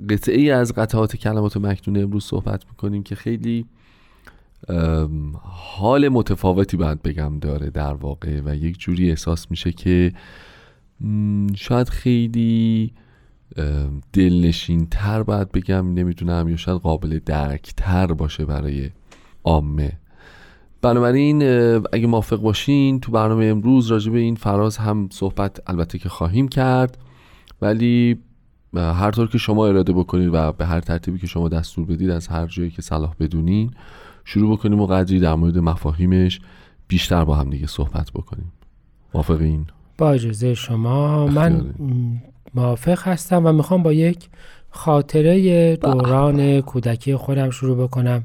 قطعه 0.09 0.37
ای 0.37 0.51
از 0.51 0.73
قطعات 0.73 1.15
کلمات 1.15 1.57
مکنونه 1.57 1.99
امروز 1.99 2.23
صحبت 2.23 2.65
می‌کنیم 2.69 3.03
که 3.03 3.15
خیلی 3.15 3.65
حال 5.43 6.09
متفاوتی 6.09 6.77
باید 6.77 7.01
بگم 7.01 7.39
داره 7.39 7.69
در 7.69 7.93
واقع 7.93 8.41
و 8.45 8.55
یک 8.55 8.79
جوری 8.79 9.09
احساس 9.09 9.51
میشه 9.51 9.71
که 9.71 10.13
شاید 11.55 11.89
خیلی 11.89 12.93
دلنشین 14.13 14.87
تر 14.91 15.23
باید 15.23 15.51
بگم 15.51 15.93
نمی‌دونم 15.93 16.49
یا 16.49 16.55
شاید 16.55 16.81
قابل 16.81 17.19
درک 17.25 17.73
تر 17.77 18.07
باشه 18.07 18.45
برای 18.45 18.89
عامه. 19.43 19.91
بنابراین 20.81 21.43
اگه 21.93 22.07
موافق 22.07 22.41
باشین 22.41 22.99
تو 22.99 23.11
برنامه 23.11 23.45
امروز 23.45 23.87
راجع 23.91 24.11
به 24.11 24.19
این 24.19 24.35
فراز 24.35 24.77
هم 24.77 25.09
صحبت 25.11 25.59
البته 25.67 25.97
که 25.97 26.09
خواهیم 26.09 26.47
کرد. 26.47 26.97
ولی 27.61 28.19
هر 28.75 29.11
طور 29.11 29.27
که 29.27 29.37
شما 29.37 29.67
اراده 29.67 29.93
بکنید 29.93 30.29
و 30.33 30.51
به 30.51 30.65
هر 30.65 30.79
ترتیبی 30.79 31.19
که 31.19 31.27
شما 31.27 31.49
دستور 31.49 31.85
بدید 31.85 32.09
از 32.09 32.27
هر 32.27 32.45
جایی 32.45 32.69
که 32.69 32.81
صلاح 32.81 33.13
بدونین 33.19 33.71
شروع 34.25 34.57
بکنیم 34.57 34.79
و 34.79 34.85
قدری 34.85 35.19
در 35.19 35.35
مورد 35.35 35.57
مفاهیمش 35.57 36.39
بیشتر 36.87 37.25
با 37.25 37.35
هم 37.35 37.49
دیگه 37.49 37.67
صحبت 37.67 38.11
بکنیم. 38.11 38.51
موافقین؟ 39.13 39.65
با 39.97 40.11
اجازه 40.11 40.53
شما 40.53 41.27
من 41.27 41.73
موافق 42.55 43.07
هستم 43.07 43.45
و 43.45 43.51
می‌خوام 43.51 43.83
با 43.83 43.93
یک 43.93 44.29
خاطره 44.69 45.75
دوران 45.75 46.61
کودکی 46.61 47.15
خودم 47.15 47.49
شروع 47.49 47.87
بکنم. 47.87 48.23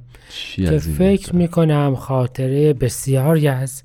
که 0.55 0.79
فکر 0.79 1.37
می‌کنم 1.37 1.95
خاطره 1.97 2.73
بسیاری 2.73 3.49
از 3.49 3.83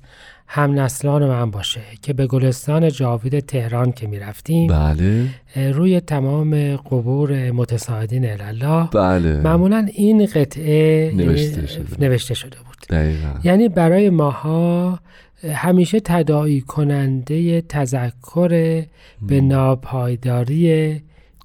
هم 0.48 0.80
نسلان 0.80 1.26
من 1.28 1.50
باشه 1.50 1.80
که 2.02 2.12
به 2.12 2.26
گلستان 2.26 2.88
جاوید 2.88 3.40
تهران 3.40 3.92
که 3.92 4.06
می‌رفتیم 4.06 4.66
بله. 4.66 5.28
روی 5.72 6.00
تمام 6.00 6.76
قبور 6.76 7.50
متساعدین 7.50 8.40
الله 8.40 8.88
بله. 8.92 9.40
معمولا 9.40 9.86
این 9.94 10.26
قطعه 10.26 11.12
نوشته 11.14 11.66
شده, 11.66 12.00
نوشته 12.00 12.34
شده 12.34 12.56
بود. 12.66 12.76
دقیقا. 12.90 13.40
یعنی 13.44 13.68
برای 13.68 14.10
ماها 14.10 14.98
همیشه 15.42 16.00
تداعی 16.00 16.60
کننده 16.60 17.60
تذکر 17.60 18.84
به 19.22 19.40
ناپایداری 19.40 21.02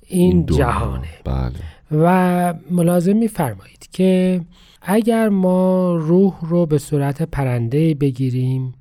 این 0.07 0.45
جهانه 0.45 1.07
بله. 1.25 1.51
و 1.91 2.53
ملازم 2.71 3.17
میفرمایید 3.17 3.87
که 3.91 4.41
اگر 4.81 5.29
ما 5.29 5.95
روح 5.95 6.33
رو 6.41 6.65
به 6.65 6.77
صورت 6.77 7.21
پرنده 7.21 7.93
بگیریم 7.93 8.73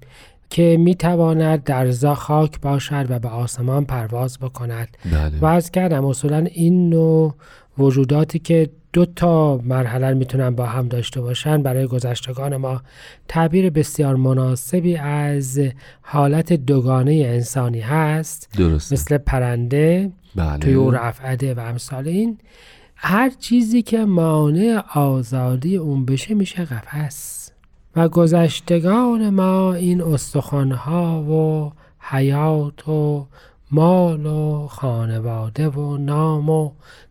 که 0.51 0.77
می‌تواند 0.81 1.65
در 1.65 1.91
زا 1.91 2.15
خاک 2.15 2.61
باشد 2.61 3.07
و 3.09 3.19
به 3.19 3.29
آسمان 3.29 3.85
پرواز 3.85 4.39
بکند 4.39 4.97
بله. 5.13 5.39
و 5.41 5.47
از 5.47 5.71
کردم 5.71 6.05
اصولا 6.05 6.39
این 6.39 6.89
نوع 6.89 7.35
وجوداتی 7.79 8.39
که 8.39 8.71
دو 8.93 9.07
تا 9.07 9.57
مرحله 9.57 10.15
می‌تونن 10.15 10.51
با 10.51 10.67
هم 10.67 10.89
داشته 10.89 11.21
باشن 11.21 11.63
برای 11.63 11.87
گذشتگان 11.87 12.57
ما 12.57 12.83
تعبیر 13.29 13.71
بسیار 13.71 14.17
مناسبی 14.17 14.97
از 14.97 15.61
حالت 16.03 16.53
دوگانه 16.53 17.13
انسانی 17.13 17.81
هست 17.81 18.49
درسته. 18.59 18.95
مثل 18.95 19.19
پرنده 19.19 20.11
بله. 20.37 20.59
توی 20.59 20.91
رفعده 20.93 21.55
و 21.55 21.61
امثال 21.61 22.09
این 22.09 22.39
هر 22.97 23.31
چیزی 23.31 23.83
که 23.83 24.05
مانع 24.05 24.83
آزادی 24.95 25.77
اون 25.77 26.05
بشه 26.05 26.35
میشه 26.35 26.65
قفس 26.65 27.53
و 27.97 28.09
گذشتگان 28.09 29.31
ما 29.31 29.75
این 29.75 30.03
استخوانها 30.03 31.23
و 31.23 31.73
حیات 32.01 32.89
و 32.89 33.27
مال 33.71 34.27
و 34.27 34.67
خانواده 34.67 35.69
و 35.69 35.97
نام 35.97 36.51
و 36.51 36.71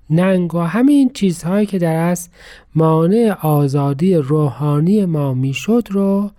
ننگ 0.09 0.55
و 0.55 0.59
همین 0.59 1.09
چیزهایی 1.13 1.65
که 1.65 1.79
در 1.79 1.95
است 1.95 2.33
مانع 2.75 3.35
آزادی 3.41 4.15
روحانی 4.15 5.05
ما 5.05 5.33
می‌شد 5.33 5.87
رو 5.91 6.31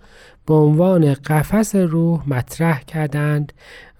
به 0.45 0.53
عنوان 0.53 1.13
قفس 1.13 1.75
روح 1.75 2.29
مطرح 2.29 2.81
کردند 2.83 3.53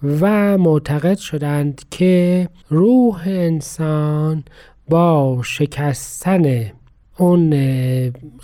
و 0.04 0.58
معتقد 0.58 1.18
شدند 1.18 1.82
که 1.92 2.50
روح 2.70 3.24
انسان 3.26 4.44
با 4.90 5.42
شکستن 5.44 6.72
اون 7.18 7.50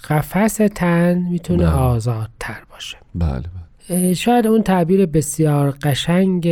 قفس 0.10 0.58
تن 0.76 1.18
می‌تونه 1.32 1.64
بله. 1.64 1.74
آزادتر 1.74 2.60
باشه. 2.72 2.98
بله. 3.16 3.44
شاید 4.16 4.48
اون 4.48 4.64
تعبیر 4.64 5.06
بسیار 5.06 5.72
قشنگ 5.72 6.48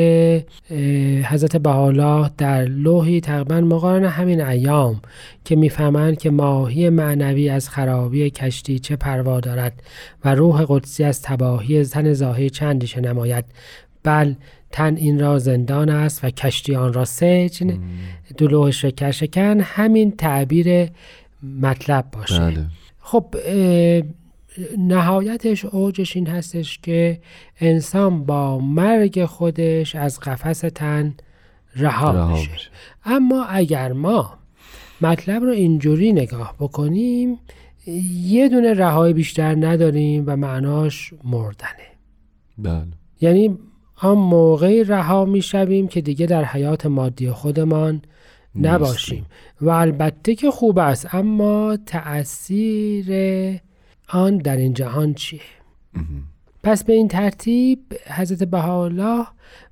حضرت 1.23 1.57
بحالا 1.57 2.27
در 2.27 2.65
لوحی 2.65 3.21
تقریبا 3.21 3.61
مقارن 3.61 4.05
همین 4.05 4.41
ایام 4.41 5.01
که 5.45 5.55
می‌فهمند 5.55 6.17
که 6.17 6.29
ماهی 6.29 6.89
معنوی 6.89 7.49
از 7.49 7.69
خرابی 7.69 8.29
کشتی 8.29 8.79
چه 8.79 8.95
پروا 8.95 9.39
دارد 9.39 9.83
و 10.25 10.35
روح 10.35 10.65
قدسی 10.67 11.03
از 11.03 11.21
تباهی 11.21 11.83
تن 11.83 12.13
ظاهر 12.13 12.47
چندیشه 12.47 13.01
نماید. 13.01 13.45
بل 14.03 14.33
تن 14.71 14.95
این 14.95 15.19
را 15.19 15.39
زندان 15.39 15.89
است 15.89 16.23
و 16.23 16.29
کشتی 16.29 16.75
آن 16.75 16.93
را 16.93 17.05
سجن. 17.05 17.79
دو 18.37 18.47
لوح 18.47 18.71
شکر 18.71 19.11
شکن 19.11 19.59
همین 19.59 20.11
تعبیر 20.11 20.89
مطلب 21.61 22.05
باشه. 22.11 22.39
بله. 22.39 22.65
خب 23.01 23.35
نهایتش 24.77 25.65
اوجش 25.65 26.15
این 26.15 26.27
هستش 26.27 26.79
که 26.79 27.19
انسان 27.59 28.23
با 28.23 28.59
مرگ 28.59 29.25
خودش 29.25 29.95
از 29.95 30.19
قفس 30.19 30.59
تن 30.59 31.13
رها, 31.75 32.33
بشه. 32.33 32.69
اما 33.05 33.45
اگر 33.45 33.91
ما 33.91 34.33
مطلب 35.01 35.43
رو 35.43 35.49
اینجوری 35.49 36.13
نگاه 36.13 36.55
بکنیم 36.59 37.39
یه 38.21 38.49
دونه 38.49 38.73
رهایی 38.73 39.13
بیشتر 39.13 39.55
نداریم 39.55 40.23
و 40.27 40.35
معناش 40.35 41.13
مردنه. 41.23 41.87
بله. 42.57 42.87
یعنی 43.21 43.57
هم 43.97 44.11
موقعی 44.11 44.83
رها 44.83 45.25
می‌شویم 45.25 45.87
که 45.87 46.01
دیگه 46.01 46.25
در 46.25 46.43
حیات 46.43 46.85
مادی 46.85 47.31
خودمان 47.31 48.01
نباشیم. 48.55 49.25
و 49.61 49.69
البته 49.69 50.35
که 50.35 50.51
خوب 50.51 50.79
است 50.79 51.15
اما 51.15 51.77
تأثیر 51.85 53.05
آن 54.09 54.37
در 54.37 54.57
این 54.57 54.73
جهان 54.73 55.13
چیه؟ 55.13 55.41
پس 56.63 56.83
به 56.83 56.93
این 56.93 57.07
ترتیب 57.07 57.79
حضرت 58.17 58.43
بهاءالله 58.43 59.25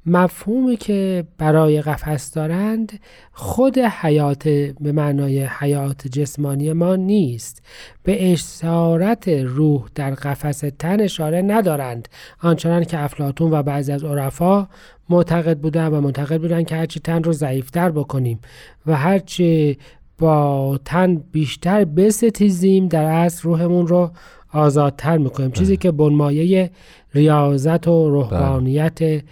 مفهومی 0.06 0.78
که 0.78 1.26
برای 1.38 1.82
قفس 1.82 2.32
دارند 2.32 3.00
خود 3.32 3.78
حیات 3.78 4.48
به 4.80 4.91
معنای 4.91 5.43
حیات 5.43 6.08
جسمانی 6.08 6.74
ما 6.74 6.96
نیست. 6.96 7.63
به 8.04 8.32
اشارت 8.32 9.28
روح 9.28 9.86
در 9.96 10.12
قفس 10.12 10.63
تن 10.80 11.02
اشاره 11.02 11.41
ندارند. 11.41 12.08
آنچنان 12.41 12.84
که 12.84 13.00
افلاتون 13.00 13.52
و 13.52 13.63
بعضی 13.63 13.91
از 13.91 14.04
عرفا 14.04 14.67
معتقد 15.10 15.58
بودن 15.58 15.88
و 15.88 16.02
معتقد 16.02 16.41
بودن 16.41 16.63
که 16.63 16.76
هرچی 16.76 17.00
تن 17.00 17.24
رو 17.24 17.34
ضعیفتر 17.34 17.91
بکنیم 17.91 18.39
و 18.86 18.96
هرچی 18.96 19.78
با 20.19 20.80
تن 20.86 21.15
بیشتر 21.15 21.86
بستیزیم 21.86 22.88
در 22.88 23.04
اصل 23.04 23.43
روحمون 23.43 23.88
رو 23.88 24.12
آزادتر 24.52 25.17
می‌کنیم. 25.17 25.52
چیزی 25.52 25.78
که 25.78 25.91
بنمایه 25.91 26.71
ریاضت 27.13 27.88
و 27.88 28.10
روحانیت 28.10 29.23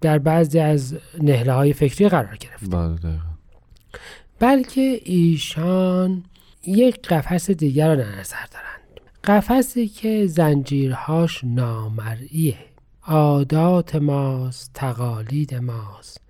در 0.00 0.18
بعضی 0.18 0.58
از 0.58 0.96
نهله 1.22 1.52
های 1.52 1.72
فکری 1.72 2.08
قرار 2.08 2.36
گرفت 2.36 2.70
بله 2.70 3.18
بلکه 4.38 5.00
ایشان 5.04 6.24
یک 6.66 7.02
قفس 7.02 7.50
دیگر 7.50 7.88
را 7.88 7.94
در 7.94 8.18
نظر 8.20 8.36
دارند. 8.52 9.00
قفسی 9.24 9.88
که 9.88 10.26
زنجیرهاش 10.26 11.40
نامرئیه. 11.44 12.56
عادات 13.06 13.96
ماست 13.96 14.70
تقالید 14.74 15.54
ماست. 15.54 16.23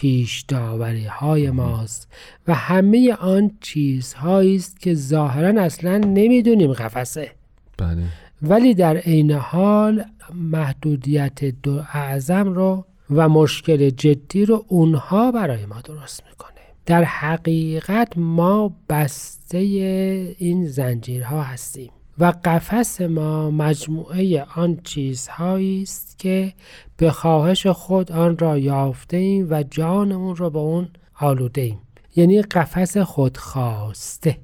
پیش 0.00 0.40
داوری 0.48 1.04
های 1.04 1.50
ماست 1.50 2.08
و 2.48 2.54
همه 2.54 3.14
آن 3.14 3.50
چیزهایی 3.60 4.56
است 4.56 4.80
که 4.80 4.94
ظاهرا 4.94 5.62
اصلا 5.62 5.98
نمی‌دونیم 5.98 6.72
قفسه. 6.72 7.30
بله. 7.78 8.02
ولی 8.42 8.74
در 8.74 8.96
عین 8.96 9.30
حال 9.30 10.04
محدودیت 10.34 11.44
دو 11.44 11.82
اعظم 11.92 12.48
رو 12.48 12.84
و 13.10 13.28
مشکل 13.28 13.90
جدی 13.90 14.44
رو 14.44 14.64
اونها 14.68 15.32
برای 15.32 15.66
ما 15.66 15.80
درست 15.80 16.22
می‌کنه. 16.30 16.60
در 16.86 17.04
حقیقت 17.04 18.12
ما 18.16 18.76
بسته 18.88 19.58
این 20.38 20.66
زنجیرها 20.66 21.42
هستیم. 21.42 21.90
و 22.20 22.32
قفس 22.44 23.00
ما 23.00 23.50
مجموعه 23.50 24.44
آن 24.56 24.78
چیزهایی 24.84 25.82
است 25.82 26.18
که 26.18 26.52
به 26.96 27.10
خواهش 27.10 27.66
خود 27.66 28.12
آن 28.12 28.38
را 28.38 28.58
یافته 28.58 29.16
ایم 29.16 29.46
و 29.50 29.62
جانمون 29.62 30.36
را 30.36 30.50
به 30.50 30.58
اون 30.58 30.88
آلوده 31.20 31.60
ایم 31.60 31.78
یعنی 32.16 32.42
قفس 32.42 32.98
خودخواسته. 32.98 34.38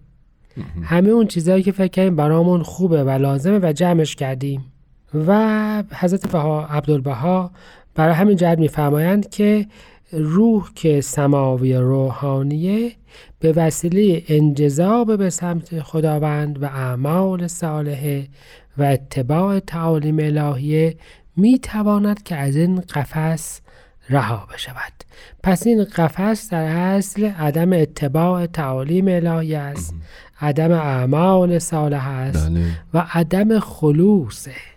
همه 0.82 1.10
اون 1.10 1.26
چیزهایی 1.26 1.62
که 1.62 1.72
فکر 1.72 1.88
کردیم 1.88 2.16
برامون 2.16 2.62
خوبه 2.62 3.04
و 3.04 3.10
لازمه 3.10 3.58
و 3.62 3.72
جمعش 3.72 4.16
کردیم. 4.16 4.64
و 5.14 5.82
حضرت 5.92 6.32
بها 6.32 6.66
عبدالبها 6.66 7.50
برای 7.94 8.14
همین 8.14 8.36
جهت 8.36 8.58
میفرمایند 8.58 9.30
که 9.30 9.66
روح 10.12 10.70
که 10.74 11.00
سماوی 11.00 11.74
روحانیه 11.74 12.92
به 13.40 13.52
وسیله 13.52 14.22
انجذاب 14.28 15.18
به 15.18 15.30
سمت 15.30 15.80
خداوند 15.80 16.62
و 16.62 16.66
اعمال 16.66 17.46
صالحه 17.46 18.28
و 18.78 18.82
اتباع 18.82 19.58
تعالیم 19.58 20.18
الهیه 20.18 20.96
می 21.36 21.58
تواند 21.58 22.22
که 22.22 22.36
از 22.36 22.56
این 22.56 22.80
قفس 22.80 23.60
رها 24.10 24.48
بشود 24.54 24.92
پس 25.42 25.66
این 25.66 25.84
قفس 25.84 26.50
در 26.50 26.64
اصل 26.64 27.24
عدم 27.24 27.72
اتباع 27.72 28.46
تعالیم 28.46 29.08
الهی 29.08 29.54
است 29.54 29.94
عدم 30.40 30.72
اعمال 30.72 31.58
صالح 31.58 32.08
است 32.08 32.50
بله. 32.50 32.64
و 32.94 33.06
عدم 33.12 33.58
خلوصه 33.58 34.75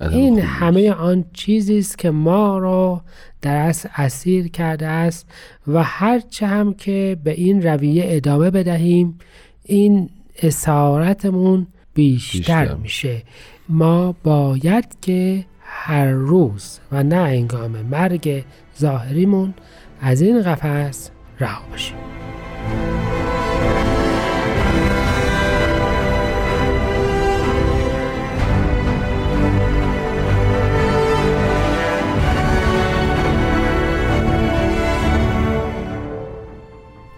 این. 0.00 0.38
همه 0.38 0.92
آن 0.92 1.24
چیزی 1.32 1.78
است 1.78 1.98
که 1.98 2.10
ما 2.10 2.58
را 2.58 3.02
در 3.42 3.56
اصل 3.56 3.88
اسیر 3.96 4.48
کرده 4.48 4.86
است 4.86 5.26
و 5.66 5.82
هرچه 5.82 6.46
هم 6.46 6.74
که 6.74 7.16
به 7.24 7.30
این 7.30 7.62
رویه 7.62 8.04
ادامه 8.06 8.50
بدهیم 8.50 9.18
این 9.64 10.10
اسارتمون 10.42 11.66
بیشتر, 11.94 12.38
بیشتر. 12.38 12.74
میشه 12.74 13.22
ما 13.68 14.14
باید 14.24 14.96
که 15.02 15.44
هر 15.60 16.10
روز 16.10 16.78
و 16.92 17.02
نه 17.02 17.16
انگام 17.16 17.70
مرگ 17.70 18.44
ظاهریمون 18.80 19.54
از 20.00 20.20
این 20.20 20.42
قفس 20.42 21.10
رها 21.40 21.62
بشیم 21.74 21.96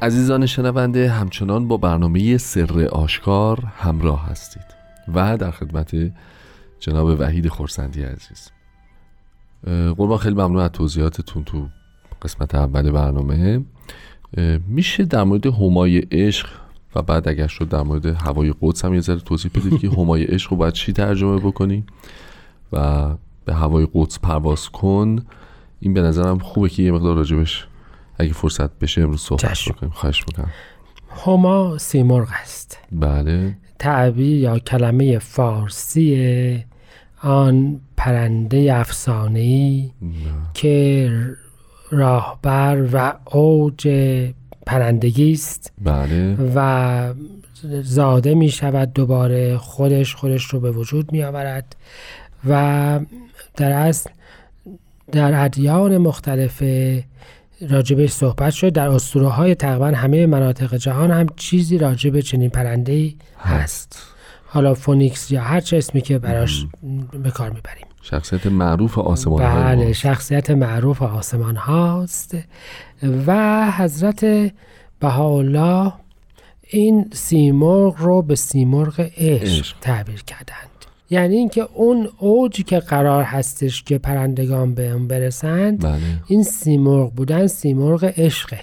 عزیزان 0.03 0.47
شنونده 0.47 1.11
همچنان 1.11 1.69
با 1.69 1.77
برنامه 1.77 2.39
سر 2.39 2.89
آشکار 2.93 3.65
همراه 3.77 4.27
هستید 4.27 4.65
و 5.15 5.37
در 5.37 5.51
خدمت 5.51 6.13
جناب 6.81 7.21
وحید 7.21 7.49
خورسندی 7.49 8.03
عزیز. 8.03 8.51
قربان 9.97 10.19
خیلی 10.19 10.35
ممنون 10.35 10.59
از 10.59 10.71
توضیحاتتون 10.71 11.45
تو 11.45 11.69
قسمت 12.23 12.55
اول 12.55 12.91
برنامه. 12.91 13.65
میشه 14.69 15.05
در 15.05 15.25
مورد 15.25 15.47
همای 15.47 15.99
عشق 15.99 16.49
و 16.95 17.03
بعد 17.03 17.29
اگر 17.29 17.47
شد 17.47 17.69
در 17.69 17.83
مورد 17.83 18.07
هوای 18.07 18.55
قدس 18.61 18.85
هم 18.85 18.95
یه 18.95 19.01
ذره 19.01 19.21
توضیح 19.21 19.51
بدید 19.55 19.81
که 19.81 19.91
همای 19.91 20.25
عشق 20.25 20.51
رو 20.51 20.57
باید 20.57 20.75
چی 20.75 20.93
ترجمه 20.93 21.41
بکنی 21.41 21.85
و 22.73 23.09
به 23.45 23.55
هوای 23.55 23.89
قدس 23.95 24.19
پرواز 24.19 24.69
کن. 24.69 25.25
این 25.81 25.95
به 25.95 26.03
نظرم 26.03 26.39
خوبه 26.39 26.69
که 26.69 26.83
یه 26.83 26.93
مقدار 26.93 27.17
راجبش 27.17 27.67
اگه 28.19 28.33
فرصت 28.33 28.79
بشه 28.79 29.01
امروز 29.01 29.21
صحبت. 29.21 29.59
بکنیم 29.69 29.91
خواهش 29.91 30.25
می‌کنم. 30.29 30.51
هما 31.25 31.79
سیمرغ 31.79 32.29
است. 32.43 32.79
بله. 32.93 33.57
تعبیر 33.79 34.39
یا 34.39 34.59
کلمه 34.59 35.19
فارسی 35.19 36.65
آن 37.23 37.81
پرنده 37.97 38.75
افسانه‌ای 38.75 39.91
که 40.55 41.11
راهبر 41.91 42.89
و 42.93 43.15
اوج 43.25 43.89
پرندگی 44.67 45.33
است 45.33 45.73
بله. 45.83 46.37
و 46.55 47.15
زاده 47.83 48.35
می 48.35 48.51
شود 48.51 48.93
دوباره 48.93 49.57
خودش 49.57 50.15
خودش 50.15 50.45
رو 50.45 50.61
به 50.61 50.71
وجود 50.71 51.13
می 51.13 51.23
آورد 51.23 51.77
و 52.49 53.01
در 53.57 53.73
اصل 53.73 54.11
در 55.13 55.45
ادیان 55.45 55.99
مختلف 55.99 56.63
راجع 57.71 57.88
بهش 57.88 58.11
صحبت 58.11 58.53
شد. 58.53 58.73
در 58.73 58.89
اسطوره 58.89 59.29
های 59.29 59.55
تقریبا 59.55 59.87
همه 59.87 60.27
مناطق 60.27 60.75
جهان 60.75 61.11
هم 61.11 61.27
چیزی 61.37 61.79
راجع 61.79 62.04
به 62.04 62.21
چنین 62.21 62.51
پرنده 62.51 62.93
ای 62.93 63.15
هست. 63.39 64.03
حالا 64.47 64.75
phoenix 64.75 65.31
یا 65.31 65.43
هر 65.43 65.61
چه 65.61 65.77
اسمی 65.77 66.01
که 66.01 66.19
براش 66.19 66.67
به 67.23 67.31
کار 67.31 67.51
می‌بریم. 67.51 67.87
شخصیت 68.03 68.47
معروف 68.47 68.99
آسمان 68.99 69.45
بله 69.45 69.93
شخصیت 69.93 70.51
معروف 70.51 71.03
آسمان 71.03 71.57
هاست. 71.57 72.37
و 73.27 73.73
حضرت 73.77 74.53
بهاءالله 75.01 75.93
این 76.71 77.11
سیمرغ 77.13 77.95
رو 77.99 78.23
به 78.23 78.35
سیمرغ 78.35 79.01
عشق 79.01 79.43
عشق. 79.43 79.77
تعبیر 79.81 80.23
کردند 80.23 80.78
یعنی 81.11 81.37
اینکه 81.37 81.69
اون 81.75 82.09
اوجی 82.19 82.63
که 82.63 82.79
قرار 82.79 83.23
هستش 83.23 83.83
که 83.83 83.99
پرندگان 83.99 84.75
به 84.75 84.91
اون 84.91 85.09
برسند 85.09 85.83
بله. 85.83 85.99
این 86.27 86.43
سیمرغ 86.43 87.13
بودن 87.13 87.47
سیمرغ 87.47 88.05
عشقه. 88.17 88.61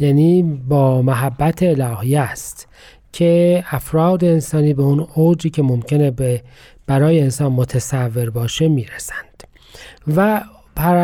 یعنی 0.00 0.42
با 0.42 1.02
محبت 1.02 1.62
الهی 1.62 2.16
است 2.16 2.68
که 3.12 3.64
افراد 3.70 4.24
انسانی 4.24 4.74
به 4.74 4.82
اون 4.82 5.06
اوجی 5.14 5.50
که 5.50 5.62
ممکنه 5.62 6.10
به 6.10 6.42
برای 6.86 7.20
انسان 7.20 7.52
متصور 7.52 8.30
باشه 8.30 8.68
می‌رسند. 8.68 9.44
و 10.16 10.42
پر 10.76 10.96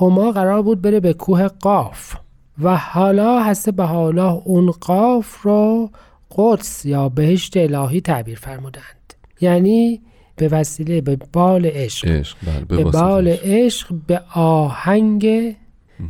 هما 0.00 0.32
قرار 0.32 0.62
بود 0.62 0.82
بره 0.82 1.00
به 1.00 1.12
کوه 1.12 1.48
قاف. 1.48 2.16
و 2.62 2.76
حالا 2.76 3.42
هسته 3.42 3.72
به 3.72 3.84
حالا 3.84 4.30
اون 4.30 4.70
قاف 4.70 5.42
رو 5.42 5.90
قدس 6.36 6.84
یا 6.84 7.08
بهشت 7.08 7.56
الهی 7.56 8.00
تعبیر 8.00 8.38
فرمودند 8.38 8.95
یعنی 9.40 10.00
به 10.36 10.48
وسیله 10.48 11.00
به 11.00 11.18
بال 11.32 11.66
عشق. 11.66 12.08
عشق 12.08 12.36
بله 12.46 12.64
به 12.64 12.84
بال. 12.84 13.28
عشق. 13.28 13.94
به 14.06 14.20
آهنگ 14.34 15.54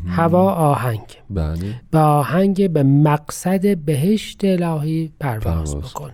هوا 0.07 0.53
آهنگ. 0.53 1.01
بله. 1.31 1.81
به 1.91 1.99
آهنگ 1.99 2.71
به 2.71 2.83
مقصد 2.83 3.79
بهشت 3.79 4.45
الهی 4.45 5.11
پرواز 5.21 5.77
بکن. 5.77 6.11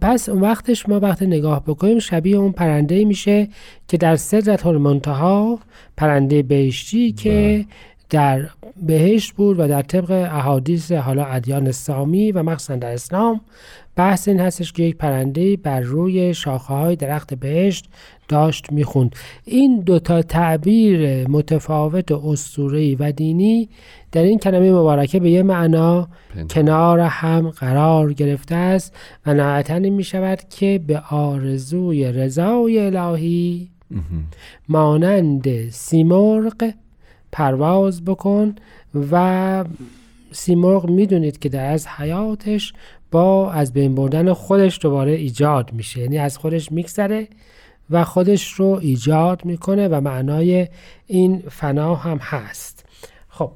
پس 0.00 0.28
اون 0.28 0.40
وقتش 0.40 0.88
ما 0.88 1.00
وقت 1.00 1.22
نگاه 1.22 1.64
بکنیم 1.64 1.98
شبیه 1.98 2.36
اون 2.36 2.52
پرنده 2.52 3.04
میشه 3.04 3.48
که 3.88 3.96
در 3.96 4.16
صدرت 4.16 4.66
المنتها 4.66 5.58
پرنده 5.96 6.42
بهشتی 6.42 7.12
که 7.12 7.66
در 8.10 8.48
بهشت 8.86 9.32
بود 9.32 9.60
و 9.60 9.68
در 9.68 9.82
طبق 9.82 10.10
احادیث 10.10 10.92
حالا 10.92 11.24
ادیان 11.24 11.72
سامی 11.72 12.32
و 12.32 12.42
مخصوصا 12.42 12.76
در 12.76 12.92
اسلام 12.92 13.40
بحث 13.96 14.28
این 14.28 14.40
هستش 14.40 14.72
که 14.72 14.82
یک 14.82 14.96
پرنده 14.96 15.56
بر 15.56 15.80
روی 15.80 16.34
شاخه 16.34 16.74
های 16.74 16.96
درخت 16.96 17.34
بهشت 17.34 17.88
داشت 18.28 18.72
می‌خوند. 18.72 19.16
این 19.44 19.80
دوتا 19.80 20.22
تعبیر 20.22 21.28
متفاوت 21.28 22.12
اسطوره‌ای 22.12 22.94
و 22.94 23.12
دینی 23.12 23.68
در 24.12 24.22
این 24.22 24.38
کلمه 24.38 24.72
مبارکه 24.72 25.20
به 25.20 25.30
یه 25.30 25.42
معنا 25.42 26.08
کنار 26.50 27.00
هم 27.00 27.50
قرار 27.50 28.12
گرفته 28.12 28.54
است 28.54 28.96
و 29.26 29.34
نهایتا 29.34 29.78
می 29.78 30.04
شود 30.04 30.38
که 30.50 30.80
به 30.86 31.02
آرزوی 31.10 32.12
رضای 32.12 32.78
الهی 32.78 33.70
مانند 34.68 35.70
سیمرغ 35.70 36.72
پرواز 37.32 38.04
بکن 38.04 38.54
و 39.10 39.64
سیمرغ 40.32 40.90
می‌دونید 40.90 41.38
که 41.38 41.48
در 41.48 41.72
از 41.72 41.86
حیاتش 41.86 42.72
با 43.10 43.52
از 43.52 43.72
بین 43.72 43.94
بردن 43.94 44.32
خودش 44.32 44.78
دوباره 44.82 45.12
ایجاد 45.12 45.72
میشه. 45.72 46.00
یعنی 46.00 46.18
از 46.18 46.38
خودش 46.38 46.72
میگذره 46.72 47.28
و 47.90 48.04
خودش 48.04 48.52
رو 48.52 48.78
ایجاد 48.82 49.44
می‌کنه 49.44 49.88
و 49.88 50.00
معنای 50.00 50.68
این 51.06 51.42
فنا 51.50 51.94
هم 51.94 52.16
هست. 52.16 52.84
خب 53.28 53.50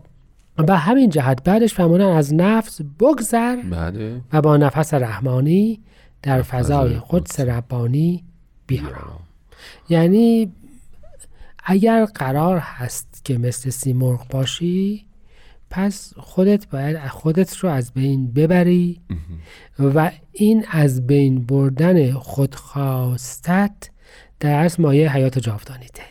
به 0.56 0.76
همین 0.76 1.10
جهت 1.10 1.44
بعدش 1.44 1.74
فرمودن 1.74 2.08
از 2.16 2.34
نفس 2.34 2.80
بگذر 3.00 3.56
بله. 3.56 4.20
و 4.32 4.40
با 4.40 4.56
نفس 4.56 4.94
رحمانی 4.94 5.80
در 6.22 6.42
فضای 6.42 7.00
قدس 7.10 7.40
ربانی 7.40 8.24
بیارام 8.66 9.20
یعنی 9.88 10.52
اگر 11.64 12.04
قرار 12.04 12.58
هست 12.58 13.24
که 13.24 13.38
مثل 13.38 13.70
سیمرغ 13.70 14.28
باشی 14.28 15.06
پس 15.70 16.12
خودت 16.16 16.68
باید 16.68 16.98
خودت 17.08 17.56
رو 17.56 17.68
از 17.68 17.92
بین 17.92 18.32
ببری 18.32 19.00
و 19.78 20.10
این 20.32 20.64
از 20.70 21.06
بین 21.06 21.46
بردن 21.46 22.12
خودخواستت 22.12 23.90
در 24.40 24.64
از 24.64 24.80
مایه 24.80 25.12
حیات 25.12 25.38
جاودانیته 25.38 26.02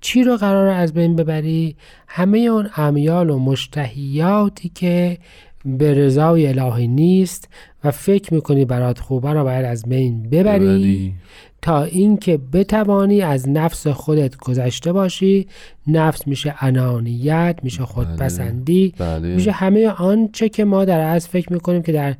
چی 0.00 0.22
رو 0.22 0.36
قرار 0.36 0.68
از 0.68 0.92
بین 0.92 1.16
ببری؟ 1.16 1.76
همه 2.08 2.38
اون 2.38 2.70
امیال 2.76 3.30
و 3.30 3.38
مشتهیاتی 3.38 4.68
که 4.68 5.18
به 5.64 5.94
رضای 5.94 6.46
الهی 6.46 6.88
نیست 6.88 7.48
و 7.84 7.90
فکر 7.90 8.34
می‌کنی 8.34 8.64
برات 8.64 8.98
خوبه 8.98 9.32
رو 9.32 9.44
باید 9.44 9.64
از 9.64 9.82
بین 9.82 10.22
ببری, 10.22 10.64
ببری. 10.64 11.14
تا 11.62 11.82
اینکه 11.82 12.38
بتوانی 12.52 13.22
از 13.22 13.48
نفس 13.48 13.86
خودت 13.86 14.36
گذشته 14.36 14.92
باشی 14.92 15.48
نفس 15.86 16.26
میشه 16.26 16.54
انانیت 16.60 17.58
میشه 17.62 17.84
خودپسندی 17.84 18.94
بله. 18.98 19.34
میشه 19.34 19.52
همه 19.52 19.88
آنچه 19.88 20.48
که 20.48 20.64
ما 20.64 20.84
در 20.84 21.00
از 21.00 21.28
فکر 21.28 21.52
می‌کنیم 21.52 21.82
که 21.82 21.92
در 21.92 22.14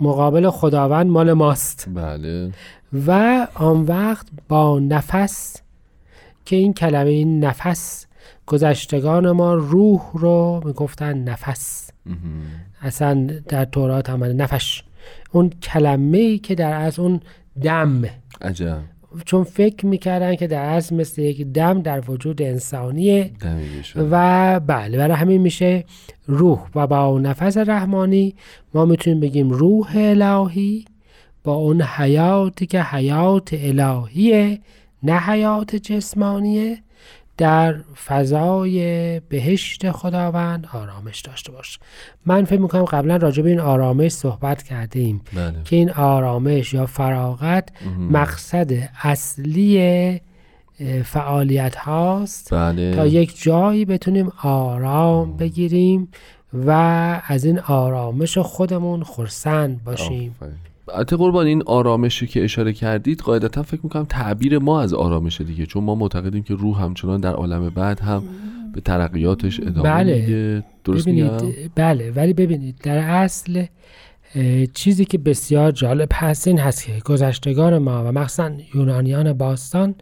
مقابل 0.00 0.50
خداوند 0.50 1.06
مال 1.06 1.32
ماست. 1.32 1.88
بله. 1.94 2.50
و 3.06 3.46
آن 3.54 3.82
وقت 3.82 4.26
با 4.48 4.78
نفس 4.78 5.56
که 6.44 6.56
این 6.56 6.72
کلمه 6.74 7.10
این 7.10 7.44
نفس 7.44 8.06
گذشتگان 8.46 9.30
ما 9.30 9.54
روح 9.54 10.00
رو 10.14 10.62
می‌گفتن 10.64 11.18
نفس. 11.18 11.90
اصلا 12.82 13.26
در 13.48 13.64
تورات 13.64 14.10
هم 14.10 14.24
نفش. 14.24 14.82
اون 15.32 15.50
کلمه 15.50 16.18
ای 16.18 16.38
که 16.38 16.54
در 16.54 16.80
از 16.80 16.98
اون 16.98 17.20
دم. 17.62 18.02
عجب. 18.42 18.78
چون 19.24 19.44
فکر 19.44 19.86
می‌کردن 19.86 20.34
که 20.34 20.46
در 20.46 20.62
اصل 20.62 20.96
مثل 20.96 21.22
یک 21.22 21.46
دم 21.46 21.82
در 21.82 22.10
وجود 22.10 22.42
انسانیه. 22.42 23.30
و 24.10 24.60
بله 24.60 24.98
برای 24.98 25.16
همین 25.16 25.40
میشه 25.40 25.84
روح 26.26 26.66
و 26.74 26.86
با 26.86 27.18
نفس 27.18 27.56
رحمانی. 27.56 28.34
ما 28.74 28.84
می‌تونیم 28.84 29.20
بگیم 29.20 29.50
روح 29.50 29.92
الهی 29.96 30.84
با 31.44 31.54
اون 31.54 31.82
حیاتی 31.82 32.66
که 32.66 32.82
حیات 32.82 33.48
الهیه 33.52 34.60
نه 35.02 35.18
حیات 35.18 35.76
جسمانیه. 35.76 36.78
در 37.36 37.74
فضای 38.06 39.20
بهشت 39.20 39.90
خداوند 39.90 40.66
آرامش 40.72 41.20
داشته 41.20 41.52
باش. 41.52 41.78
من 42.26 42.44
فکر 42.44 42.60
می‌کنم 42.60 42.84
قبلا 42.84 43.16
راجع 43.16 43.42
به 43.42 43.48
این 43.48 43.60
آرامش 43.60 44.12
صحبت 44.12 44.62
کردیم 44.62 45.20
بله. 45.34 45.62
که 45.64 45.76
این 45.76 45.90
آرامش 45.90 46.74
یا 46.74 46.86
فراغت 46.86 47.68
مقصد 48.10 48.72
اصلی 49.02 50.20
فعالیت 51.04 51.76
هاست 51.76 52.54
بله. 52.54 52.94
تا 52.94 53.06
یک 53.06 53.42
جایی 53.42 53.84
بتونیم 53.84 54.32
آرام 54.42 55.36
بگیریم 55.36 56.08
و 56.52 56.70
از 57.26 57.44
این 57.44 57.58
آرامش 57.58 58.38
خودمون 58.38 59.02
خرسند 59.02 59.84
باشیم. 59.84 60.34
البته 60.88 61.16
قربان 61.16 61.46
این 61.46 61.62
آرامشی 61.66 62.26
که 62.26 62.44
اشاره 62.44 62.72
کردید 62.72 63.20
قاعدتا 63.20 63.62
فکر 63.62 63.80
می‌کنم 63.82 64.04
تعبیر 64.04 64.58
ما 64.58 64.80
از 64.80 64.94
آرامش 64.94 65.40
دیگه 65.40 65.66
چون 65.66 65.84
ما 65.84 65.94
معتقدیم 65.94 66.42
که 66.42 66.54
روح 66.54 66.82
همچنان 66.82 67.20
در 67.20 67.32
عالم 67.32 67.70
بعد 67.70 68.00
هم 68.00 68.22
به 68.74 68.80
ترقیاتش 68.80 69.60
ادامه 69.60 69.82
بله. 69.82 70.14
میده. 70.14 70.64
درست 70.84 71.08
میگم؟ 71.08 71.28
ببینید 71.28 71.70
بله. 71.74 72.10
ولی 72.10 72.32
ببینید 72.32 72.78
در 72.82 72.98
اصل 72.98 73.66
چیزی 74.74 75.04
که 75.04 75.18
بسیار 75.18 75.72
جالب 75.72 76.08
هست 76.12 76.48
این 76.48 76.58
هست 76.58 76.84
که 76.84 76.92
گذشتگان 77.04 77.78
ما 77.78 78.04
و 78.04 78.12
مخصوصا 78.12 78.50
یونانیان 78.74 79.32
باستان 79.32 79.94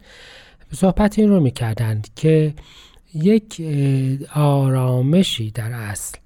صحبت 0.71 1.19
این 1.19 1.29
رو 1.29 1.39
می‌کردند 1.39 2.07
که 2.15 2.53
یک 3.13 3.61
آرامشی 4.35 5.51
در 5.51 5.71
اصل 5.71 6.17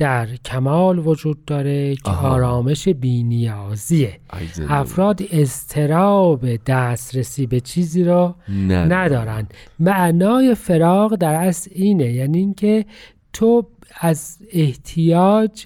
در 0.00 0.26
کمال 0.44 0.98
وجود 0.98 1.44
داره 1.44 1.96
که 1.96 2.10
آها. 2.10 2.28
آرامش 2.28 2.88
بینیازیه. 2.88 4.20
افراد 4.68 5.22
استراب 5.32 6.56
دسترسی 6.56 7.46
به 7.46 7.60
چیزی 7.60 8.04
را 8.04 8.34
نه 8.48 8.84
ندارن. 8.84 9.46
معنای 9.78 10.54
فراغ 10.54 11.14
در 11.14 11.34
اصل 11.34 11.70
اینه 11.74 12.12
یعنی 12.12 12.38
اینکه 12.38 12.84
تو 13.32 13.66
از 14.00 14.38
احتیاج 14.52 15.64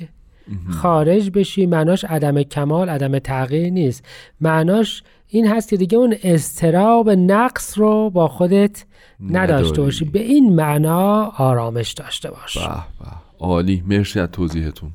خارج 0.71 1.31
بشی 1.31 1.67
معناش 1.67 2.05
عدم 2.05 2.43
کمال 2.43 2.89
عدم 2.89 3.19
تغییر 3.19 3.71
نیست. 3.71 4.05
معناش 4.41 5.03
این 5.29 5.49
هست 5.49 5.69
که 5.69 5.77
دیگه 5.77 5.99
اون 5.99 6.17
استراب 6.23 7.11
نقص 7.11 7.79
رو 7.79 8.11
با 8.11 8.29
خودت 8.29 8.85
نداشته. 9.21 9.83
باشی. 9.83 10.05
به 10.05 10.23
این 10.23 10.55
معنا 10.55 11.25
آرامش 11.25 11.93
داشته 11.93 12.31
باش. 12.31 12.59
به 12.59 12.65
به. 12.65 13.24
عالی. 13.39 13.83
مرسی 13.87 14.21
از 14.21 14.29
توضیحتون. 14.33 14.91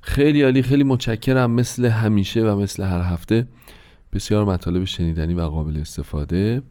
خیلی 0.00 0.42
عالی 0.42 0.62
خیلی 0.62 0.84
متشکرم. 0.84 1.50
مثل 1.50 1.84
همیشه 1.84 2.42
و 2.42 2.60
مثل 2.60 2.82
هر 2.82 3.00
هفته. 3.00 3.46
بسیار 4.12 4.44
مطالب 4.44 4.84
شنیدنی 4.84 5.34
و 5.34 5.40
قابل 5.40 5.80
استفاده. 5.80 6.62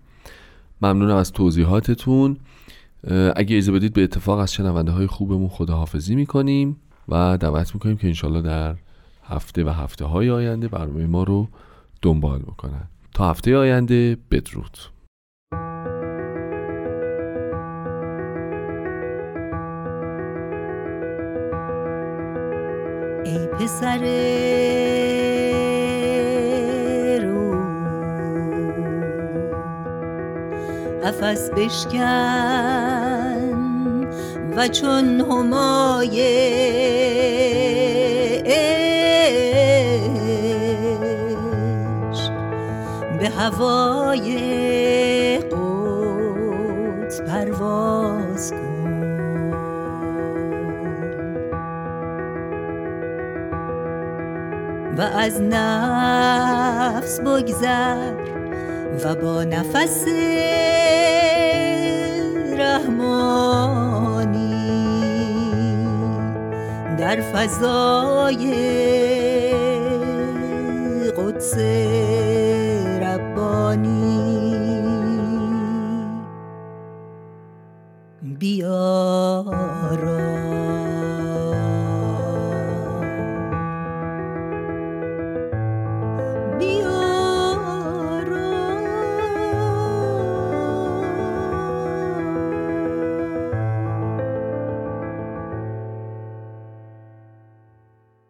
ممنونم 0.82 1.16
از 1.16 1.32
توضیحاتتون. 1.32 2.38
اگه 3.36 3.58
اجازه 3.58 3.72
بدید 3.72 3.94
به 3.94 4.04
اتفاق 4.04 4.40
از 4.40 4.54
شنونده 4.54 4.92
های 4.92 5.08
خوبمون 5.08 5.48
خداحافظی 5.48 6.16
می‌کنیم 6.16 6.78
و 7.10 7.38
دعوت 7.38 7.74
می‌کنیم 7.74 7.98
که 7.98 8.08
انشالله 8.08 8.42
در 8.42 8.76
هفته 9.24 9.64
و 9.64 9.70
هفته 9.70 10.06
های 10.06 10.30
آینده 10.30 10.68
برنامه 10.68 11.08
ما 11.08 11.24
رو 11.24 11.48
دنبال 12.02 12.40
بکنن. 12.40 12.84
تا 13.14 13.30
هفته 13.30 13.58
آینده 13.58 14.18
بدرود. 14.32 14.78
پسر 23.66 23.98
رو. 27.24 27.56
قفس 31.04 31.50
بشکن 31.50 31.96
و 34.58 34.68
چون 34.68 35.22
همای 35.22 36.18
به 43.20 43.30
هوای 43.30 44.65
از 55.18 55.42
نفس 55.42 57.20
بگذر 57.20 58.14
و 59.04 59.16
با 59.16 59.44
نفس 59.44 60.06
رحمانی 62.58 63.76
در 66.98 67.22
فضای 67.22 68.54
قدس 71.18 71.58
ربانی. 73.02 74.36
بیارام 78.40 80.25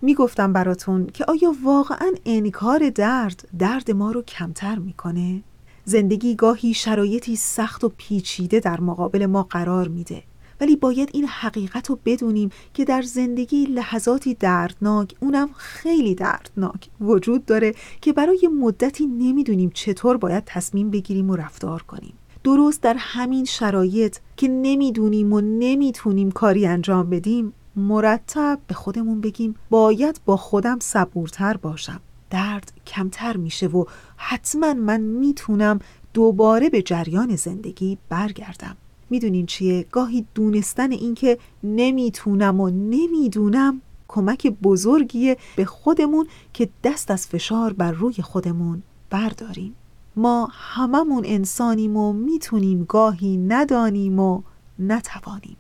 می‌گفتم 0.06 0.54
براتون 0.54 1.08
که 1.08 1.26
آیا 1.26 1.56
واقعا 1.64 2.12
انکار 2.26 2.90
درد 2.90 3.48
درد 3.60 3.92
ما 3.92 4.12
رو 4.12 4.22
کمتر 4.22 4.80
می‌کنه؟ 4.80 5.44
زندگی 5.86 6.36
گاهی 6.36 6.74
شرایطی 6.74 7.36
سخت 7.36 7.84
و 7.84 7.92
پیچیده 7.98 8.60
در 8.60 8.82
مقابل 8.82 9.26
ما 9.26 9.44
قرار 9.44 9.88
میده 9.88 10.24
ولی 10.62 10.76
باید 10.76 11.10
این 11.14 11.26
حقیقت 11.28 11.90
رو 11.90 12.00
بدونیم 12.06 12.50
که 12.74 12.86
در 12.86 13.02
زندگی 13.02 13.66
لحظاتی 13.66 14.34
دردناک 14.34 15.16
اونم 15.20 15.50
خیلی 15.58 16.16
دردناک 16.16 16.90
وجود 17.02 17.46
داره 17.46 17.74
که 18.02 18.14
برای 18.14 18.50
مدتی 18.62 19.06
نمی‌دونیم 19.06 19.72
چطور 19.74 20.18
باید 20.18 20.44
تصمیم 20.46 20.92
بگیریم 20.92 21.30
و 21.30 21.36
رفتار 21.36 21.82
کنیم 21.82 22.14
درست 22.44 22.82
در 22.82 22.96
همین 22.98 23.46
شرایط 23.46 24.18
که 24.38 24.48
نمی‌دونیم 24.48 25.34
و 25.34 25.42
نمی‌تونیم 25.42 26.32
کاری 26.32 26.68
انجام 26.68 27.10
بدیم 27.10 27.54
مرتب 27.76 28.60
به 28.68 28.74
خودمون 28.74 29.22
بگیم 29.22 29.56
باید 29.70 30.22
با 30.26 30.38
خودم 30.38 30.80
صبورتر 30.82 31.58
باشم. 31.58 32.00
درد 32.30 32.72
کمتر 32.88 33.38
میشه 33.38 33.68
و 33.68 33.86
حتما 34.18 34.74
من 34.74 35.02
می‌تونم 35.02 35.80
دوباره 36.14 36.70
به 36.70 36.82
جریان 36.82 37.36
زندگی 37.36 37.98
برگردم. 38.10 38.78
می‌دونین 39.10 39.46
چیه؟ 39.46 39.86
گاهی 39.92 40.26
دونستن 40.36 40.92
اینکه 40.92 41.38
نمی‌تونم 41.64 42.62
و 42.62 42.70
نمی‌دونم 42.70 43.82
کمک 44.08 44.48
بزرگیه 44.48 45.38
به 45.56 45.66
خودمون 45.66 46.28
که 46.54 46.70
دست 46.84 47.12
از 47.12 47.28
فشار 47.28 47.74
بر 47.74 47.92
روی 47.92 48.14
خودمون 48.14 48.84
برداریم. 49.10 49.76
ما 50.16 50.50
هممون 50.52 51.24
انسانیم 51.26 51.98
و 51.98 52.14
می‌تونیم 52.14 52.84
گاهی 52.84 53.38
ندانیم 53.38 54.20
و 54.20 54.42
نتوانیم. 54.80 55.58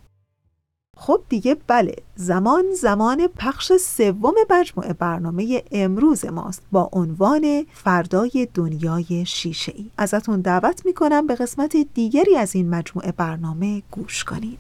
خب 0.95 1.21
دیگه 1.29 1.58
بله 1.67 1.95
زمان 2.15 2.63
زمان 2.81 3.27
پخش 3.27 3.71
سوم 3.73 4.34
مجموعه 4.49 4.93
برنامه 4.93 5.63
امروز 5.71 6.25
ماست 6.25 6.62
با 6.71 6.89
عنوان 6.93 7.65
فردای 7.73 8.47
دنیای 8.53 9.25
شیشه 9.25 9.73
ای 9.75 9.89
ازتون 9.97 10.41
دعوت 10.41 10.86
می‌کنم 10.86 11.27
به 11.27 11.36
قسمت 11.36 11.77
دیگری 11.93 12.36
از 12.38 12.55
این 12.55 12.69
مجموعه 12.69 13.12
برنامه 13.12 13.81
گوش 13.91 14.23
کنید. 14.23 14.60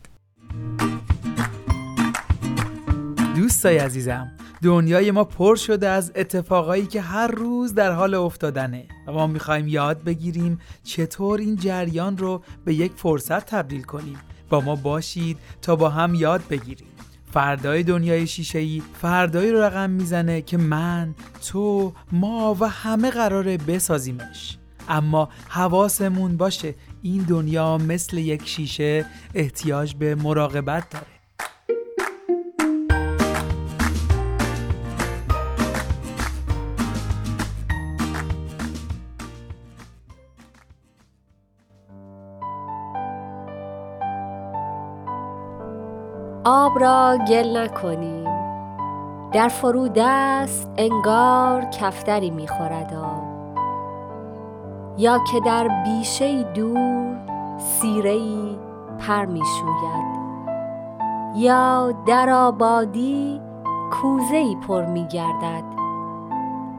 دوستای 3.35 3.77
عزیزم 3.77 4.31
دنیای 4.63 5.11
ما 5.11 5.23
پر 5.23 5.55
شده 5.55 5.87
از 5.89 6.11
اتفاقایی 6.15 6.85
که 6.85 7.01
هر 7.01 7.27
روز 7.27 7.73
در 7.73 7.91
حال 7.91 8.13
افتادنه 8.13 8.85
و 9.07 9.11
ما 9.11 9.27
می‌خوایم 9.27 9.67
یاد 9.67 10.03
بگیریم 10.03 10.59
چطور 10.83 11.39
این 11.39 11.55
جریان 11.55 12.17
رو 12.17 12.41
به 12.65 12.73
یک 12.73 12.91
فرصت 12.95 13.45
تبدیل 13.45 13.83
کنیم. 13.83 14.17
با 14.49 14.61
ما 14.61 14.75
باشید 14.75 15.37
تا 15.61 15.75
با 15.75 15.89
هم 15.89 16.15
یاد 16.15 16.47
بگیریم. 16.49 16.87
فردای 17.31 17.83
دنیای 17.83 18.27
شیشه 18.27 18.59
ای 18.59 18.81
فردایی 19.01 19.51
رو 19.51 19.61
رقم 19.61 19.89
می‌زنه 19.89 20.41
که 20.41 20.57
من 20.57 21.15
تو 21.49 21.93
ما 22.11 22.57
و 22.59 22.69
همه 22.69 23.11
قراره 23.11 23.57
بسازیمش. 23.57 24.57
اما 24.89 25.29
حواسمون 25.49 26.37
باشه 26.37 26.75
این 27.01 27.21
دنیا 27.21 27.77
مثل 27.77 28.17
یک 28.17 28.47
شیشه 28.47 29.05
احتیاج 29.33 29.95
به 29.95 30.15
مراقبت 30.15 30.89
داره. 30.89 31.14
آب 46.47 46.79
را 46.79 47.17
گل 47.27 47.57
نکنیم. 47.57 48.25
در 49.31 49.47
فرودست 49.47 50.71
انگار 50.77 51.65
کفتری 51.65 52.29
می‌خورد 52.31 52.93
آب. 52.93 53.23
یا 54.97 55.19
که 55.31 55.39
در 55.39 55.67
بیشه 55.85 56.43
دور 56.43 57.17
سیرهی 57.57 58.59
پر 59.07 59.25
می‌شوید 59.25 60.19
یا 61.35 61.91
در 62.05 62.29
آبادی 62.29 63.41
کوزه 63.91 64.55
پر 64.67 64.85
میگردد 64.85 65.63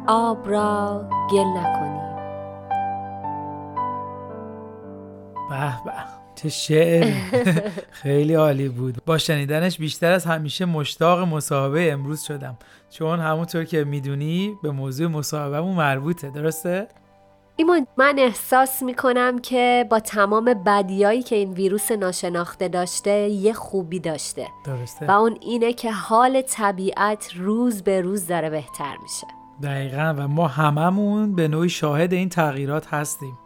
آب 0.07 0.49
را 0.49 1.03
گل 1.31 1.47
نکنیم. 1.47 2.17
به 5.51 5.85
به. 5.85 6.16
چه 6.37 6.49
شعر 6.49 7.13
خیلی 7.91 8.35
عالی 8.35 8.69
بود. 8.69 8.97
با 9.07 9.19
شنیدنش 9.19 9.79
بیشتر 9.79 10.13
از 10.13 10.25
همیشه 10.25 10.65
مشتاق 10.65 11.21
مصاحبه 11.21 11.93
امروز 11.93 12.23
شدم. 12.23 12.59
چون 12.91 13.21
همونطور 13.21 13.65
که 13.65 13.85
می‌دونی 13.85 14.55
به 14.63 14.71
موضوع 14.71 15.07
مصاحبهمون 15.07 15.75
مربوطه 15.77 16.31
درسته؟ 16.31 16.89
ایمان 17.57 17.87
من 17.97 18.15
احساس 18.19 18.83
می‌کنم 18.83 19.39
که 19.39 19.87
با 19.91 20.01
تمام 20.01 20.45
بدیایی 20.67 21.23
که 21.23 21.37
این 21.37 21.53
ویروس 21.53 21.93
ناشناخته 21.93 22.69
داشته 22.69 23.29
یه 23.29 23.53
خوبی 23.53 24.01
داشته. 24.01 24.47
درسته. 24.67 25.07
و 25.07 25.11
اون 25.11 25.39
اینه 25.41 25.73
که 25.73 25.93
حال 25.93 26.43
طبیعت 26.43 27.31
روز 27.37 27.83
به 27.83 28.01
روز 28.01 28.27
داره 28.27 28.51
بهتر 28.51 28.97
میشه. 29.03 29.27
دقیقا. 29.63 30.15
و 30.19 30.29
ما 30.29 30.49
هممون 30.49 31.35
به 31.35 31.49
نوعی 31.49 31.69
شاهد 31.69 32.13
این 32.13 32.29
تغییرات 32.29 32.95
هستیم. 32.95 33.39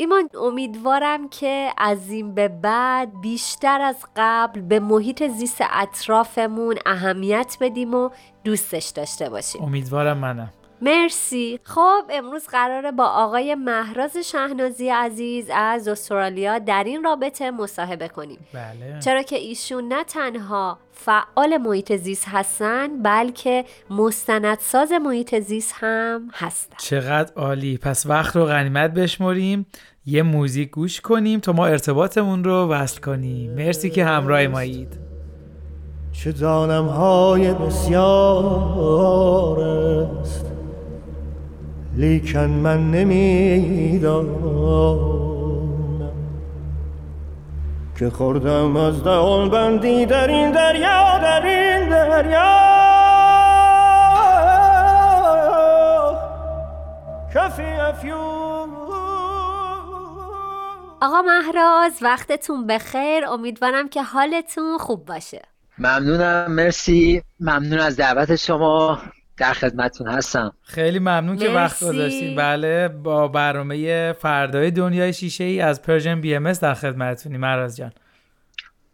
ایمان 0.00 0.28
امیدوارم 0.34 1.28
که 1.28 1.70
از 1.78 2.10
این 2.10 2.34
به 2.34 2.48
بعد 2.48 3.20
بیشتر 3.20 3.80
از 3.80 3.96
قبل 4.16 4.60
به 4.60 4.80
محیط 4.80 5.26
زیست 5.28 5.60
اطرافمون 5.70 6.76
اهمیت 6.86 7.56
بدیم 7.60 7.94
و 7.94 8.10
دوستش 8.44 8.88
داشته 8.88 9.30
باشیم. 9.30 9.62
امیدوارم 9.62 10.18
منم. 10.18 10.50
مرسی. 10.82 11.60
خب 11.64 12.02
امروز 12.10 12.46
قراره 12.46 12.92
با 12.92 13.04
آقای 13.04 13.54
مهراز 13.54 14.16
شهنازی 14.16 14.88
عزیز 14.88 15.46
از 15.54 15.88
استرالیا 15.88 16.58
در 16.58 16.84
این 16.84 17.04
رابطه 17.04 17.50
مصاحبه 17.50 18.08
کنیم. 18.08 18.38
بله. 18.52 19.00
چرا 19.00 19.22
که 19.22 19.36
ایشون 19.36 19.88
نه 19.88 20.04
تنها 20.04 20.78
فعال 20.92 21.56
محیط 21.56 21.96
زیست 21.96 22.28
هستن 22.28 23.02
بلکه 23.02 23.64
مستندساز 23.90 24.92
محیط 24.92 25.40
زیست 25.40 25.74
هم 25.76 26.28
هستن. 26.32 26.76
چقدر 26.78 27.32
عالی. 27.36 27.78
پس 27.78 28.06
وقت 28.06 28.36
رو 28.36 28.44
غنیمت 28.44 28.90
بشمریم. 28.90 29.66
یه 30.06 30.22
موزیک 30.22 30.70
گوش 30.70 31.00
کنیم 31.00 31.40
تا 31.40 31.52
ما 31.52 31.66
ارتباطمون 31.66 32.44
رو 32.44 32.68
وصل 32.68 33.00
کنیم. 33.00 33.54
مرسی 33.54 33.90
که 33.90 34.04
همراه 34.04 34.46
مایید. 34.46 34.98
چه 36.12 36.32
دانم 36.32 36.86
های 36.86 37.54
بسیار 37.54 39.60
است. 39.60 40.57
لیکن 41.98 42.46
من 42.46 42.90
نمی‌دانم 42.90 44.38
که 47.98 48.10
خوردم 48.10 48.76
از 48.76 49.04
دهان 49.04 49.50
بندی 49.50 50.06
در 50.06 50.28
این 50.28 50.52
دریا 50.52 51.18
در 51.18 51.46
این 51.46 51.88
دریا. 51.88 52.68
کفی 57.34 57.62
افیون. 57.62 58.68
آقا 61.02 61.22
مهراز 61.22 62.02
وقتتون 62.02 62.66
بخیر. 62.66 63.24
امیدوارم 63.26 63.88
که 63.88 64.02
حالتون 64.02 64.78
خوب 64.78 65.04
باشه. 65.04 65.42
ممنونم 65.78 66.52
مرسی. 66.52 67.22
ممنون 67.40 67.78
از 67.78 67.96
دعوت 67.96 68.36
شما. 68.36 68.98
در 69.38 69.52
خدمتتون 69.52 70.08
هستم. 70.08 70.52
خیلی 70.62 70.98
ممنون 70.98 71.36
که 71.36 71.48
وقت 71.48 71.82
مرسی. 71.82 71.94
گذاشتین. 71.96 72.36
بله 72.36 72.88
با 72.88 73.28
برنامه 73.28 74.12
فردای 74.12 74.70
دنیای 74.70 75.12
شیشه 75.12 75.44
ای 75.44 75.60
از 75.60 75.82
Persian 75.82 76.20
BMS 76.20 76.52
در 76.52 76.74
خدمتتونیم 76.74 77.36
آراز 77.36 77.76
جان. 77.76 77.92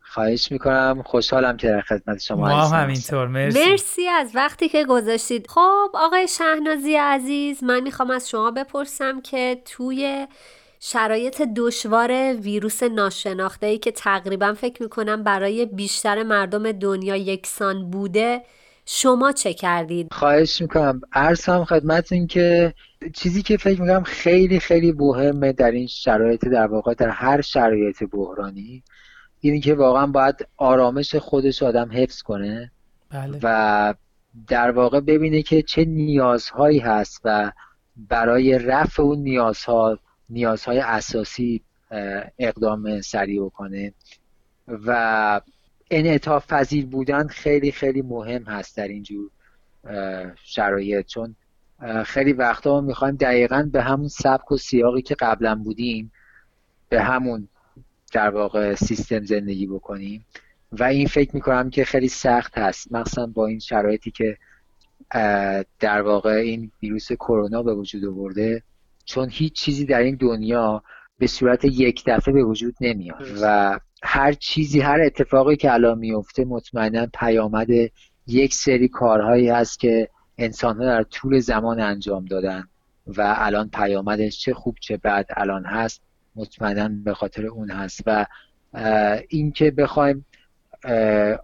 خواهش 0.01 0.53
می‌کنم. 0.53 1.03
خوشحالم 1.07 1.57
که 1.57 1.69
در 1.69 1.81
خدمت 1.81 2.23
شما 2.23 2.49
ما 2.49 2.67
هم 2.67 2.83
همینطور. 2.83 3.27
مرسی. 3.27 3.71
مرسی 3.71 4.09
از 4.09 4.31
وقتی 4.35 4.69
که 4.69 4.85
گذاشتید. 4.85 5.47
خب 5.49 5.91
آقای 5.95 6.29
شهنازی 6.29 6.97
عزیز 6.97 7.65
من 7.65 7.81
می‌خوام 7.81 8.11
از 8.11 8.29
شما 8.29 8.51
بپرسم 8.51 9.21
که 9.21 9.63
توی 9.65 10.27
شرایط 10.81 11.43
دشوار 11.57 12.35
ویروس 12.35 12.83
ناشناخته 12.83 13.67
ای 13.67 13.79
که 13.79 13.93
تقریبا 13.93 14.55
فکر 14.55 14.83
می‌کنم 14.83 15.23
برای 15.23 15.67
بیشتر 15.67 16.23
مردم 16.23 16.73
دنیا 16.73 17.17
یکسان 17.17 17.91
بوده 17.91 18.43
شما 18.87 19.33
چه 19.33 19.55
کردید؟ 19.55 20.13
خواهش 20.13 20.63
می‌کنم 20.63 21.01
عرض 21.13 21.45
هم 21.45 21.65
خدمتتون 21.65 22.27
که 22.27 22.75
چیزی 23.13 23.43
که 23.43 23.57
فکر 23.57 23.81
می‌کنم 23.81 24.03
خیلی 24.03 24.61
خیلی 24.61 24.93
مهمه 24.93 25.53
در 25.53 25.71
این 25.71 25.87
شرایط 25.87 26.45
در 26.45 26.67
واقع 26.67 26.95
در 26.95 27.09
هر 27.09 27.41
شرایط 27.41 28.03
بحرانی 28.03 28.83
اینی 29.41 29.61
که 29.61 29.75
واقعا 29.75 30.07
باید 30.07 30.47
آرامش 30.57 31.15
خودش 31.15 31.63
آدم 31.63 31.91
حفظ 31.93 32.23
کنه 32.23 32.73
بله. 33.11 33.39
و 33.43 33.95
در 34.49 34.71
واقع 34.71 35.01
ببینه 35.01 35.43
که 35.43 35.63
چه 35.63 35.85
نیازهایی 35.85 36.79
هست 36.79 37.21
و 37.25 37.53
برای 37.97 38.59
رفع 38.59 39.03
اون 39.03 39.19
نیازها 39.19 39.99
نیازهای 40.29 40.79
اساسی 40.79 41.63
اقدام 42.39 43.01
سریع 43.01 43.45
بکنه 43.45 43.93
و 44.69 45.41
انعطاف 45.91 46.53
پذیر 46.53 46.87
بودن 46.87 47.27
خیلی 47.27 47.73
خیلی 47.73 48.03
مهم 48.03 48.43
هست 48.43 48.77
در 48.77 48.89
اینجور 48.89 49.31
شرایط. 50.45 51.07
چون 51.07 51.37
خیلی 52.05 52.33
وقتا 52.33 52.71
ما 52.71 52.81
می‌خوایم 52.81 53.17
دقیقا 53.17 53.69
به 53.73 53.83
همون 53.83 54.09
سبک 54.09 54.53
و 54.53 54.57
سیاقی 54.57 55.03
که 55.03 55.15
قبلا 55.15 55.55
بودیم 55.55 56.13
به 56.89 57.03
همون 57.03 57.49
در 58.13 58.31
واقع 58.31 58.75
سیستم 58.75 59.25
زندگی 59.25 59.67
بکنیم. 59.67 60.27
و 60.73 60.85
این 60.85 61.07
فکر 61.07 61.35
می‌کنم 61.35 61.71
که 61.71 61.85
خیلی 61.85 62.09
سخت 62.09 62.59
هست. 62.59 62.93
مخصوصا 62.93 63.27
با 63.27 63.47
این 63.47 63.59
شرایطی 63.59 64.11
که 64.11 64.37
در 65.81 66.03
واقع 66.03 66.31
این 66.31 66.71
ویروس 66.83 67.13
کرونا 67.13 67.63
به 67.63 67.75
وجود 67.75 68.05
آورده 68.05 68.63
چون 69.05 69.29
هیچ 69.31 69.53
چیزی 69.53 69.85
در 69.85 70.01
این 70.01 70.17
دنیا 70.17 70.83
به 71.19 71.27
صورت 71.27 71.65
یک 71.65 72.03
دفعه 72.07 72.35
به 72.35 72.45
وجود 72.45 72.75
نمیاد. 72.81 73.27
و 73.43 73.81
هر 74.05 74.33
چیزی 74.33 74.81
هر 74.81 75.01
اتفاقی 75.01 75.57
که 75.57 75.73
الان 75.73 75.99
میفته 75.99 76.45
مطمئنا 76.45 77.07
پیامد 77.15 77.69
یک 78.27 78.55
سری 78.55 78.89
کارهایی 78.89 79.49
هست 79.49 79.81
که 79.81 80.09
انسان 80.39 80.77
ها 80.77 80.85
در 80.85 81.03
طول 81.03 81.39
زمان 81.39 81.81
انجام 81.81 82.25
دادن 82.25 82.69
و 83.07 83.35
الان 83.39 83.71
پیامدش 83.73 84.39
چه 84.41 84.55
خوب 84.55 84.77
چه 84.81 84.97
بد 84.97 85.27
الان 85.37 85.65
هست 85.65 86.03
مطمئنا 86.37 86.89
به 87.05 87.15
خاطر 87.15 87.47
اون 87.47 87.71
هست. 87.71 88.01
و 88.07 88.27
اینکه 89.29 89.71
بخوایم 89.71 90.27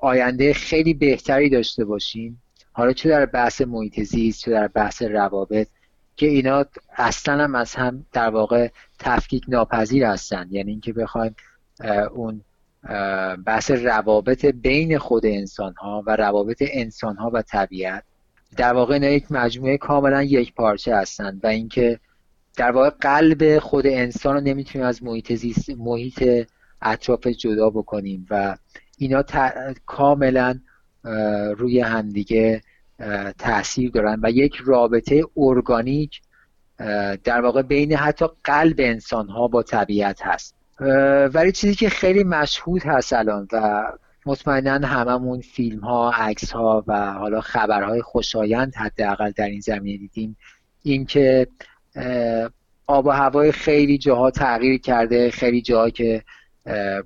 آینده 0.01 0.53
خیلی 0.53 0.95
بهتری 0.95 1.51
داشته 1.51 1.85
باشیم. 1.85 2.43
حالا 2.73 2.93
چه 2.93 3.09
در 3.09 3.27
بحث 3.27 3.61
محیط 3.61 4.01
زیست 4.01 4.41
چه 4.41 4.51
در 4.51 4.69
بحث 4.69 5.03
روابط 5.03 5.69
که 6.17 6.27
اینا 6.27 6.65
اصلا 6.97 7.45
هم 7.45 7.55
از 7.55 7.75
هم 7.75 8.07
در 8.13 8.29
واقع 8.29 8.69
تفکیک 8.99 9.45
ناپذیر 9.49 10.05
هستن. 10.05 10.49
یعنی 10.51 10.71
اینکه 10.71 10.93
بخوایم 10.93 11.35
اون 12.15 12.41
بحث 13.47 13.71
روابط 13.71 14.47
بین 14.47 14.99
خود 14.99 15.27
انسان 15.27 15.75
ها 15.75 16.03
و 16.07 16.17
روابط 16.17 16.63
انسان 16.71 17.17
ها 17.17 17.31
و 17.35 17.43
طبیعت. 17.43 18.05
در 18.57 18.73
واقع 18.73 18.95
اینا 18.95 19.09
یک 19.09 19.33
مجموعه 19.33 19.79
کاملا 19.79 20.23
یک 20.23 20.55
پارچه 20.55 20.97
هستند 20.97 21.41
و 21.45 21.47
اینکه 21.47 22.01
در 22.57 22.71
واقع 22.71 22.91
قلب 22.91 23.59
خود 23.59 23.87
انسان 23.87 24.35
رو 24.35 24.41
نمی‌تونیم 24.41 24.87
از 24.87 25.03
محیط 25.03 25.33
زیست 25.33 25.71
محیط 25.71 26.49
اطراف 26.83 27.27
جدا 27.27 27.71
بکنیم 27.71 28.27
و 28.31 28.57
اینا 28.99 29.25
کاملا 29.87 30.61
روی 31.57 31.81
همدیگه 31.81 32.63
تاثیر 33.39 33.91
دارن 33.91 34.21
و 34.23 34.31
یک 34.31 34.55
رابطه 34.65 35.23
ارگانیک 35.37 36.21
در 37.25 37.41
واقع 37.41 37.63
بین 37.63 37.93
حتی 37.93 38.27
قلب 38.45 38.77
انسان 38.79 39.29
ها 39.29 39.49
با 39.49 39.63
طبیعت 39.63 40.23
هست. 40.23 40.55
ولی 41.35 41.53
چیزی 41.53 41.75
که 41.75 41.89
خیلی 41.89 42.25
مشهود 42.25 42.83
هست 42.85 43.13
الان 43.13 43.49
و 43.53 43.85
مطمئنا 44.27 44.87
هممون 44.87 45.41
فیلم 45.41 45.81
ها 45.81 46.11
عکس 46.11 46.53
ها 46.53 46.85
و 46.87 47.13
حالا 47.13 47.41
خبرهای 47.41 48.03
خوشایند 48.03 48.75
حداقل 48.77 49.31
در 49.31 49.47
این 49.47 49.61
زمینه 49.61 49.99
دیدیم. 49.99 50.37
اینکه 50.83 51.47
آب 52.87 53.07
و 53.07 53.11
هوای 53.11 53.53
خیلی 53.53 53.99
جاها 53.99 54.31
تغییر 54.31 54.81
کرده 54.81 55.31
خیلی 55.31 55.63
جاها 55.63 55.91
که 55.91 56.23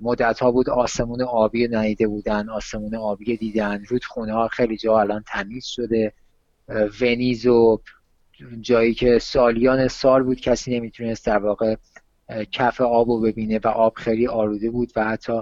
مدت 0.01 0.39
ها 0.39 0.51
بود 0.51 0.69
آسمون 0.69 1.21
آبی 1.21 1.67
ندیده 1.67 2.07
بودن 2.07 2.49
آسمون 2.49 2.95
آبی 2.95 3.37
دیدن 3.37 3.83
رودخونه 3.87 4.33
ها 4.33 4.47
خیلی 4.47 4.77
جا 4.77 4.99
الان 4.99 5.23
تمیز 5.27 5.65
شده. 5.65 6.13
ونیز 7.01 7.45
و 7.45 7.81
جایی 8.61 8.93
که 8.93 9.19
سالیان 9.19 9.87
سال 9.87 10.23
بود 10.23 10.41
کسی 10.41 10.75
نمی‌تونست 10.79 11.25
در 11.25 11.37
واقع 11.37 11.75
کف 12.51 12.81
آب 12.81 13.09
رو 13.09 13.21
ببینه 13.21 13.59
و 13.63 13.67
آب 13.67 13.93
خیلی 13.95 14.27
آروده 14.27 14.69
بود 14.69 14.91
و 14.95 15.03
حتی 15.05 15.41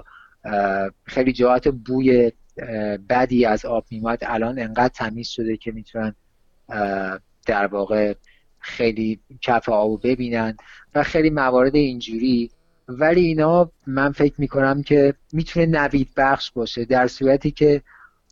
خیلی 1.04 1.32
جاهات 1.32 1.68
بوی 1.68 2.32
بدی 3.08 3.44
از 3.44 3.64
آب 3.64 3.84
میمد 3.90 4.18
الان 4.22 4.58
انقدر 4.58 4.88
تمیز 4.88 5.28
شده 5.28 5.56
که 5.56 5.72
می‌تونن 5.72 6.14
در 7.46 7.66
واقع 7.66 8.14
خیلی 8.58 9.20
کف 9.40 9.68
آب 9.68 10.06
ببینن 10.06 10.56
و 10.94 11.02
خیلی 11.02 11.30
موارد 11.30 11.74
اینجوری. 11.74 12.50
ولی 12.88 13.20
اینا 13.20 13.70
من 13.86 14.12
فکر 14.12 14.34
می‌کنم 14.38 14.82
که 14.82 15.14
می‌تونه 15.32 15.66
نوید 15.66 16.08
بخش 16.16 16.50
باشه 16.50 16.84
در 16.84 17.06
صورتی 17.06 17.50
که 17.50 17.82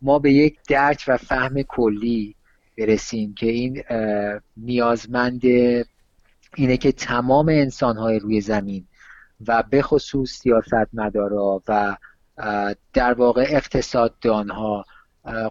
ما 0.01 0.19
به 0.19 0.33
یک 0.33 0.57
درک 0.69 1.03
و 1.07 1.17
فهم 1.17 1.61
کلی 1.61 2.35
برسیم 2.77 3.33
که 3.33 3.45
این 3.45 3.83
نیازمند 4.57 5.41
اینه 6.55 6.77
که 6.77 6.91
تمام 6.91 7.49
انسانهای 7.49 8.19
روی 8.19 8.41
زمین 8.41 8.87
و 9.47 9.63
به 9.69 9.81
خصوص 9.81 10.31
سیاست 10.31 10.87
مدارا 10.93 11.61
و 11.67 11.97
در 12.93 13.13
واقع 13.13 13.45
اقتصاددانها 13.49 14.85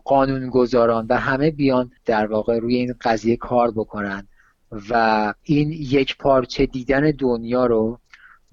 قانونگذاران 0.04 1.06
و 1.08 1.18
همه 1.18 1.50
بیان 1.50 1.90
در 2.04 2.26
واقع 2.26 2.58
روی 2.58 2.76
این 2.76 2.94
قضیه 3.00 3.36
کار 3.36 3.70
بکنن 3.70 4.28
و 4.90 5.34
این 5.42 5.72
یک 5.72 6.16
پارچه 6.16 6.66
دیدن 6.66 7.10
دنیا 7.10 7.66
رو 7.66 7.98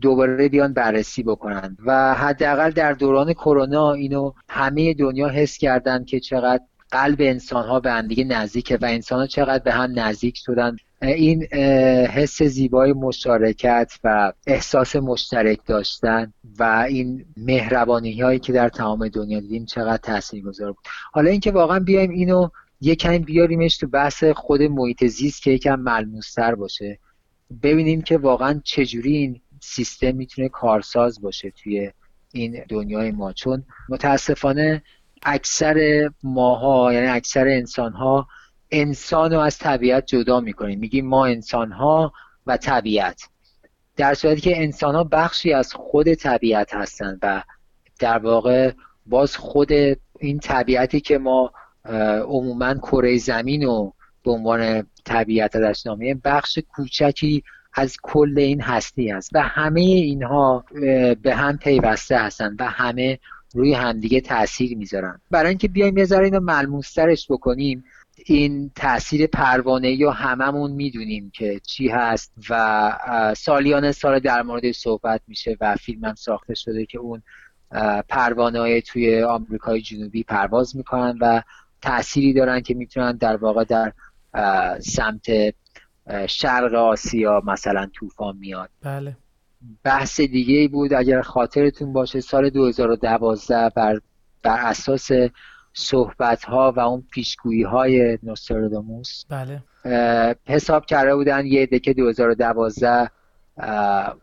دوباره 0.02 0.50
بیان 0.50 0.74
بررسی 0.74 1.24
بکنن 1.24 1.78
و 1.86 2.14
حداقل 2.14 2.72
در 2.72 2.94
دوران 2.94 3.34
کرونا 3.34 3.94
اینو 3.94 4.34
همه 4.50 4.94
دنیا 4.94 5.28
حس 5.28 5.58
کردن 5.58 6.04
که 6.04 6.20
چقدر 6.20 6.64
قلب 6.92 7.18
انسان 7.20 7.68
ها 7.68 7.80
به 7.80 7.92
هم 7.92 8.08
دیگه 8.08 8.24
نزدیکه 8.24 8.78
و 8.82 8.86
انسان 8.86 9.20
ها 9.20 9.28
چقدر 9.28 9.64
به 9.64 9.72
هم 9.72 10.00
نزدیک 10.00 10.38
شدن. 10.38 10.76
این 11.02 11.44
حس 12.06 12.44
زیبای 12.44 12.94
مشارکت 12.94 13.94
و 14.04 14.34
احساس 14.48 14.96
مشترک 14.96 15.60
داشتن 15.66 16.34
و 16.60 16.86
این 16.90 17.26
مهربانی 17.38 18.22
هایی 18.22 18.40
که 18.40 18.54
در 18.54 18.70
تمام 18.70 19.08
دنیا 19.08 19.40
دیدیم 19.40 19.66
چقدر 19.66 19.98
تاثیرگذار 19.98 20.72
بود. 20.72 20.84
حالا 21.12 21.30
اینکه 21.30 21.52
واقعا 21.52 21.80
بیایم 21.80 22.12
اینو 22.12 22.50
یکم 22.82 23.18
بیاریمش 23.18 23.78
تو 23.78 23.88
بحث 23.88 24.24
خود 24.24 24.62
محیط 24.62 25.06
زیست 25.06 25.44
که 25.44 25.52
یکم 25.52 25.80
ملموستر 25.80 26.56
باشه. 26.56 27.00
ببینیم 27.64 28.02
که 28.02 28.18
واقعا 28.18 28.62
چجوری 28.64 29.18
این 29.18 29.42
سیستم 29.62 30.16
می‌تونه 30.16 30.50
کارساز 30.50 31.22
باشه 31.22 31.52
توی 31.52 31.92
این 32.34 32.64
دنیای 32.70 33.12
ما. 33.12 33.34
چون 33.34 33.64
متاسفانه 33.90 34.84
اکثر 35.24 36.10
ماها 36.24 36.94
یعنی 36.94 37.08
اکثر 37.08 37.48
انسان 37.48 37.94
ها 37.94 38.28
انسان 38.72 39.34
رو 39.34 39.40
از 39.40 39.58
طبیعت 39.58 40.06
جدا 40.06 40.40
می‌کنیم. 40.40 40.80
میگیم 40.80 41.08
ما 41.08 41.26
انسان 41.26 41.72
ها 41.72 42.14
و 42.48 42.58
طبیعت. 42.58 43.30
در 43.96 44.14
صورتی 44.14 44.42
که 44.42 44.62
انسان 44.62 44.96
ها 44.96 45.04
بخشی 45.04 45.54
از 45.54 45.74
خود 45.74 46.14
طبیعت 46.14 46.74
هستند 46.74 47.20
و 47.22 47.44
در 48.00 48.18
واقع 48.18 48.72
باز 49.06 49.36
خود 49.38 49.72
این 50.20 50.40
طبیعتی 50.40 51.02
که 51.02 51.18
ما 51.18 51.52
عموما 52.26 52.74
کره 52.74 53.18
زمین 53.18 53.64
رو 53.64 53.94
به 54.24 54.32
عنوان 54.32 54.88
طبیعت 55.06 55.56
ازش 55.56 55.86
نامیم 55.86 56.22
بخش 56.24 56.60
کوچکی 56.76 57.44
از 57.74 57.98
کل 58.04 58.34
این 58.38 58.62
هستی 58.62 59.12
است 59.12 59.30
و 59.34 59.42
همه 59.42 59.82
اینها 59.82 60.66
به 61.22 61.36
هم 61.36 61.58
پیوسته 61.58 62.18
هستند 62.18 62.56
و 62.60 62.64
همه 62.64 63.20
روی 63.54 63.74
همدیگه 63.74 64.22
تاثیر 64.22 64.78
می‌ذارن. 64.78 65.22
برای 65.32 65.50
اینکه 65.50 65.68
بیایم 65.68 65.98
یه 65.98 66.06
ذره 66.06 66.26
اینو 66.26 66.40
ملموسترش 66.40 67.28
بکنیم 67.32 67.84
این 68.26 68.72
تاثیر 68.76 69.28
پروانه 69.28 69.92
یا 69.92 70.12
هممون 70.12 70.72
می‌دونیم 70.72 71.32
که 71.34 71.62
چی 71.68 71.88
هست 71.88 72.34
و 72.50 73.34
سالیان 73.38 73.92
سال 73.92 74.20
در 74.20 74.42
مورد 74.42 74.72
صحبت 74.72 75.22
میشه 75.28 75.58
و 75.62 75.76
فیلم 75.76 76.06
هم 76.06 76.16
ساخته 76.16 76.54
شده 76.56 76.86
که 76.86 76.98
اون 76.98 77.22
پروانه 78.10 78.60
های 78.60 78.82
توی 78.82 79.24
آمریکای 79.24 79.82
جنوبی 79.82 80.24
پرواز 80.24 80.76
می‌کنن 80.76 81.18
و 81.22 81.42
تأثیری 81.82 82.34
دارن 82.34 82.62
که 82.62 82.74
می‌تونن 82.74 83.12
در 83.12 83.36
واقع 83.36 83.64
در 83.64 83.94
سمت 84.80 85.26
شرق 86.28 86.74
آسیا 86.74 87.42
مثلا 87.46 87.90
طوفان 87.94 88.38
میاد. 88.38 88.70
بله. 88.82 89.18
بحث 89.84 90.22
دیگه 90.22 90.54
ای 90.54 90.68
بود 90.68 90.94
اگر 90.94 91.22
خاطرتون 91.22 91.94
باشه 91.94 92.22
سال 92.22 92.50
2012 92.50 93.70
بر, 93.76 94.00
بر 94.44 94.60
اساس 94.60 95.10
صحبت 95.74 96.44
ها 96.44 96.74
و 96.76 96.80
اون 96.80 97.04
پیشگویی 97.12 97.64
های 97.64 98.20
نوستراداموس. 98.24 99.24
بله. 99.30 99.64
حساب 100.46 100.86
کرده 100.86 101.16
بودن 101.16 101.46
یه 101.46 101.66
دکه 101.66 101.94
2012 101.94 103.10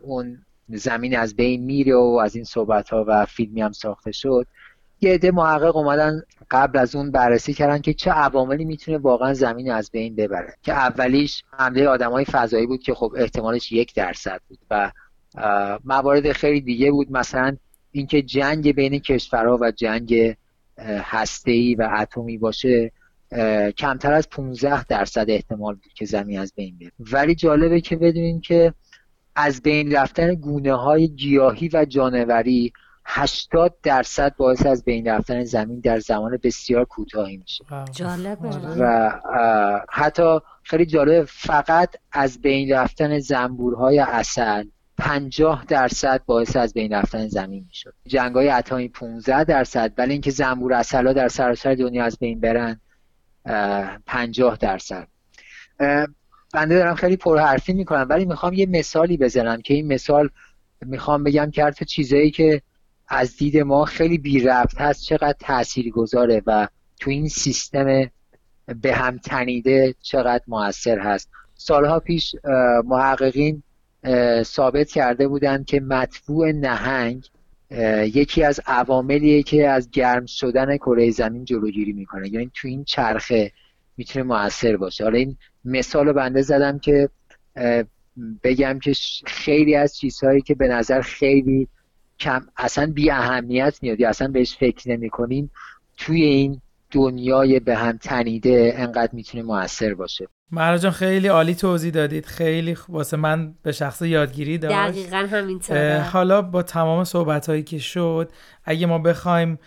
اون 0.01 0.37
زمین 0.69 1.17
از 1.17 1.35
بین 1.35 1.63
میره 1.63 1.95
و 1.95 2.19
از 2.23 2.35
این 2.35 2.43
صحبت 2.43 2.89
ها 2.89 3.05
و 3.07 3.25
فیلمی 3.25 3.61
هم 3.61 3.71
ساخته 3.71 4.11
شد. 4.11 4.47
یه 5.01 5.13
عده 5.13 5.31
محقق 5.31 5.75
اومدن 5.75 6.21
قبل 6.51 6.79
از 6.79 6.95
اون 6.95 7.11
بررسی 7.11 7.53
کردن 7.53 7.79
که 7.79 7.93
چه 7.93 8.11
عواملی 8.11 8.65
می‌تونه 8.65 8.97
واقعا 8.97 9.33
زمین 9.33 9.71
از 9.71 9.91
بین 9.91 10.15
ببره. 10.15 10.53
که 10.61 10.73
اولیش 10.73 11.43
حمله 11.57 11.87
آدمای 11.87 12.25
فضایی 12.25 12.67
بود 12.67 12.83
که 12.83 12.93
خب 12.93 13.13
احتمالش 13.17 13.71
یک 13.71 13.95
درصد 13.95 14.41
بود 14.49 14.59
و 14.71 14.91
موارد 15.85 16.31
خیلی 16.31 16.61
دیگه 16.61 16.91
بود. 16.91 17.11
مثلا 17.11 17.57
اینکه 17.91 18.21
جنگ 18.21 18.75
بین 18.75 18.99
کشورها 18.99 19.57
و 19.61 19.71
جنگ 19.71 20.35
هسته‌ای 20.79 21.75
و 21.75 21.89
اتمی 21.97 22.37
باشه 22.37 22.91
کمتر 23.77 24.13
از 24.13 24.29
15 24.29 24.83
درصد 24.83 25.25
احتمال 25.29 25.73
بود 25.73 25.93
که 25.93 26.05
زمین 26.05 26.39
از 26.39 26.53
بین 26.55 26.77
بره 26.77 26.91
ولی 26.99 27.35
جالبه 27.35 27.81
که 27.81 27.95
بدونین 27.95 28.41
که 28.41 28.73
از 29.35 29.61
بین 29.61 29.95
رفتن 29.95 30.35
گونه 30.35 30.73
های 30.73 31.07
گیاهی 31.07 31.69
و 31.73 31.85
جانوری 31.85 32.73
80 33.05 33.75
درصد 33.83 34.35
باعث 34.37 34.65
از 34.65 34.83
بین 34.83 35.07
رفتن 35.07 35.43
زمین 35.43 35.79
در 35.79 35.99
زمان 35.99 36.39
بسیار 36.43 36.85
کوتاهی 36.85 37.37
میشه. 37.37 37.63
جالبه. 37.91 38.49
و 38.79 39.11
حتی 39.89 40.39
خیلی 40.63 40.85
جالب 40.85 41.25
فقط 41.25 41.95
از 42.11 42.41
بین 42.41 42.73
رفتن 42.73 43.19
زنبورهای 43.19 43.99
اصل 43.99 44.63
50 44.97 45.65
درصد 45.67 46.21
باعث 46.25 46.55
از 46.55 46.73
بین 46.73 46.93
رفتن 46.93 47.27
زمین 47.27 47.65
می‌شد. 47.67 47.93
جنگ 48.07 48.35
های 48.35 48.49
اتمی 48.49 48.87
15 48.87 49.43
درصد 49.43 49.93
ولی 49.97 50.11
اینکه 50.11 50.31
زنبور 50.31 50.73
اصلا 50.73 51.13
در 51.13 51.27
سراسر 51.27 51.75
دنیا 51.75 52.05
از 52.05 52.17
بین 52.19 52.39
برن 52.39 52.79
50 54.05 54.57
درصد. 54.57 55.07
بنده 56.53 56.75
دارم 56.75 56.95
خیلی 56.95 57.17
پرحرفی 57.17 57.73
می‌کنم 57.73 58.07
ولی 58.09 58.25
می‌خوام 58.25 58.53
یه 58.53 58.65
مثالی 58.65 59.17
بزنم 59.17 59.61
که 59.61 59.73
این 59.73 59.93
مثال 59.93 60.29
می‌خوام 60.85 61.23
بگم 61.23 61.51
که 61.51 61.63
حرف 61.63 61.83
چیزایی 61.83 62.31
که 62.31 62.61
از 63.07 63.37
دید 63.37 63.57
ما 63.57 63.85
خیلی 63.85 64.17
بی 64.17 64.39
ربط 64.39 64.81
هست 64.81 65.03
چقدر 65.03 65.35
تأثیر 65.39 65.91
گذاره 65.91 66.41
و 66.47 66.67
تو 66.99 67.09
این 67.09 67.27
سیستم 67.27 68.09
به 68.81 68.95
هم 68.95 69.17
تنیده 69.17 69.95
چقدر 70.01 70.43
موثر 70.47 70.99
هست. 70.99 71.29
سالها 71.55 71.99
پیش 71.99 72.35
محققین 72.85 73.63
ثابت 74.43 74.91
کرده 74.91 75.27
بودند 75.27 75.65
که 75.65 75.79
مطبوع 75.79 76.51
نهنگ 76.51 77.23
یکی 78.01 78.43
از 78.43 78.61
عواملیه 78.67 79.43
که 79.43 79.69
از 79.69 79.91
گرم 79.91 80.25
شدن 80.25 80.77
کره 80.77 81.11
زمین 81.11 81.45
جلوگیری 81.45 81.93
می‌کنه. 81.93 82.29
یعنی 82.29 82.51
تو 82.53 82.67
این 82.67 82.83
چرخه 82.83 83.51
می‌تونه 83.97 84.25
موثر 84.25 84.77
باشه. 84.77 85.03
حالا 85.03 85.17
این 85.17 85.37
مثال 85.65 86.11
بنده 86.11 86.41
زدم 86.41 86.79
که 86.79 87.09
بگم 88.43 88.79
که 88.79 88.93
خیلی 89.25 89.75
از 89.75 89.97
چیزهایی 89.97 90.41
که 90.41 90.55
به 90.55 90.67
نظر 90.67 91.01
خیلی 91.01 91.67
کم 92.19 92.47
اصلا 92.57 92.91
بی 92.93 93.11
اهمیت 93.11 93.79
میاد 93.81 93.99
یا 93.99 94.09
اصلا 94.09 94.27
بهش 94.27 94.57
فکر 94.57 94.89
نمی 94.91 95.09
کنیم 95.09 95.51
توی 95.97 96.23
این 96.23 96.61
دنیای 96.91 97.59
به 97.59 97.75
هم 97.75 97.97
تنیده 97.97 98.73
انقدر 98.75 99.09
می‌تونه 99.13 99.43
موثر 99.43 99.93
باشه. 99.93 100.27
مهرا 100.51 100.91
خیلی 100.91 101.27
عالی 101.27 101.55
توضیح 101.55 101.91
دادید. 101.91 102.25
خیلی 102.25 102.77
واسه 102.89 103.17
من 103.17 103.53
به 103.63 103.71
شخص 103.71 104.01
یادگیری 104.01 104.57
داشت. 104.57 104.75
دقیقا 104.75 105.27
همینطوره. 105.31 106.05
حالا 106.11 106.41
با 106.41 106.63
تمام 106.63 107.03
صحبت 107.03 107.49
هایی 107.49 107.63
که 107.63 107.79
شد 107.79 108.31
اگه 108.65 108.87
ما 108.87 108.99
بخوایم 108.99 109.59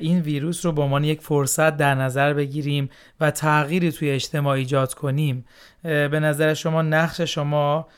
این 0.00 0.20
ویروس 0.20 0.66
رو 0.66 0.72
به 0.72 0.82
عنوان 0.82 1.04
یک 1.04 1.20
فرصت 1.20 1.76
در 1.76 1.94
نظر 1.94 2.34
بگیریم 2.34 2.90
و 3.20 3.30
تغییری 3.30 3.92
توی 3.92 4.10
اجتماع 4.10 4.56
ایجاد 4.56 4.94
کنیم 4.94 5.44
به 5.82 6.20
نظر 6.20 6.54
شما 6.54 6.82
نقش 6.82 7.20
شما 7.20 7.88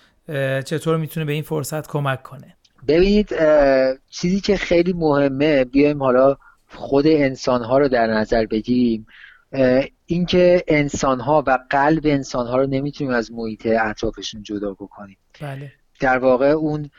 چطور 0.65 0.97
می‌تونه 0.97 1.27
به 1.27 1.33
این 1.33 1.43
فرصت 1.43 1.89
کمک 1.89 2.23
کنه؟ 2.23 2.57
ببینید 2.89 3.35
چیزی 4.11 4.41
که 4.41 4.57
خیلی 4.57 4.93
مهمه 4.93 5.65
بیایم 5.65 6.03
حالا 6.03 6.37
خود 6.69 7.07
انسان 7.07 7.63
ها 7.63 7.79
رو 7.79 7.89
در 7.89 8.07
نظر 8.07 8.47
بگیریم. 8.47 9.07
اینکه 10.07 10.65
انسان 10.69 11.21
ها 11.21 11.45
و 11.47 11.59
قلب 11.71 12.03
انسان 12.05 12.47
ها 12.47 12.57
رو 12.57 12.67
نمی‌تونیم 12.67 13.13
از 13.13 13.33
محیط 13.33 13.67
اطرافشون 13.67 14.43
جدا 14.43 14.73
بکنیم. 14.73 15.17
بله. 15.41 15.73
در 16.01 16.19
واقع 16.19 16.47
اون 16.47 16.91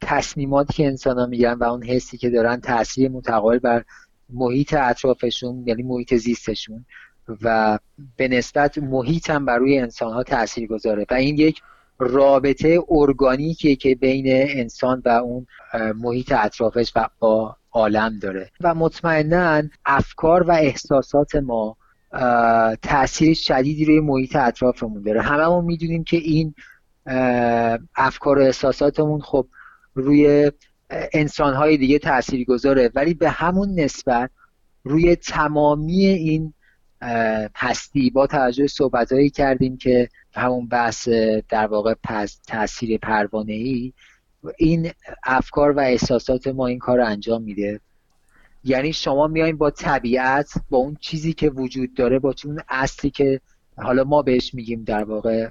تصمیماتی 0.00 0.72
که 0.72 0.86
انسان 0.86 1.18
ها 1.18 1.26
میگن 1.26 1.52
و 1.52 1.64
اون 1.64 1.82
حسی 1.82 2.16
که 2.16 2.30
دارن 2.30 2.60
تاثیر 2.60 3.10
متقابل 3.10 3.58
بر 3.58 3.84
محیط 4.30 4.74
اطرافشون 4.74 5.64
یعنی 5.66 5.82
محیط 5.82 6.14
زیستشون 6.14 6.84
و 7.42 7.78
به 8.16 8.28
نسبت 8.28 8.78
محیط 8.78 9.30
هم 9.30 9.44
بر 9.44 9.58
روی 9.58 9.78
انسان 9.78 10.12
ها 10.12 10.22
تاثیر 10.22 10.66
گذاره. 10.66 11.06
و 11.10 11.14
این 11.14 11.38
یک 11.38 11.62
رابطه 11.98 12.78
ارگانیکیه 12.88 13.76
که 13.76 13.94
بین 13.94 14.24
انسان 14.28 15.02
و 15.04 15.08
اون 15.08 15.46
محیط 15.94 16.32
اطرافش 16.32 16.92
و 16.96 17.08
با 17.18 17.56
عالم 17.72 18.18
داره. 18.18 18.50
و 18.60 18.74
مطمئنا 18.74 19.62
افکار 19.84 20.42
و 20.42 20.50
احساسات 20.50 21.36
ما 21.36 21.76
تاثیر 22.82 23.34
شدیدی 23.34 23.84
روی 23.84 24.00
محیط 24.00 24.36
اطرافمون 24.36 25.02
داره. 25.02 25.22
هممون 25.22 25.64
می‌دونیم 25.64 26.04
که 26.04 26.16
این 26.16 26.54
افکار 27.96 28.38
و 28.38 28.42
احساساتمون 28.42 29.20
خب 29.20 29.46
روی 29.94 30.52
انسانهای 31.12 31.76
دیگه 31.76 31.98
تاثیر 31.98 32.44
گذاره 32.44 32.90
ولی 32.94 33.14
به 33.14 33.30
همون 33.30 33.80
نسبت 33.80 34.30
روی 34.84 35.16
تمامی 35.16 36.06
این 36.06 36.54
هستی 37.56 38.10
با 38.10 38.26
توجه 38.26 38.66
صحبت 38.66 39.08
کردیم 39.34 39.76
که 39.76 40.08
همون 40.34 40.68
بحث 40.68 41.08
در 41.48 41.66
واقع 41.66 41.94
تاثیر 42.48 42.98
پروانه 42.98 43.92
این 44.58 44.90
افکار 45.24 45.70
و 45.70 45.80
احساسات 45.80 46.46
ما 46.46 46.66
این 46.66 46.78
کار 46.78 46.98
رو 46.98 47.06
انجام 47.06 47.42
میده. 47.42 47.80
یعنی 48.64 48.92
شما 48.92 49.26
میایین 49.26 49.56
با 49.56 49.70
طبیعت 49.70 50.52
با 50.70 50.78
اون 50.78 50.96
چیزی 51.00 51.32
که 51.32 51.50
وجود 51.50 51.94
داره 51.94 52.18
با 52.18 52.34
اون 52.44 52.60
اصلی 52.68 53.10
که 53.10 53.40
حالا 53.76 54.04
ما 54.04 54.22
بهش 54.22 54.54
میگیم 54.54 54.84
در 54.84 55.04
واقع 55.04 55.48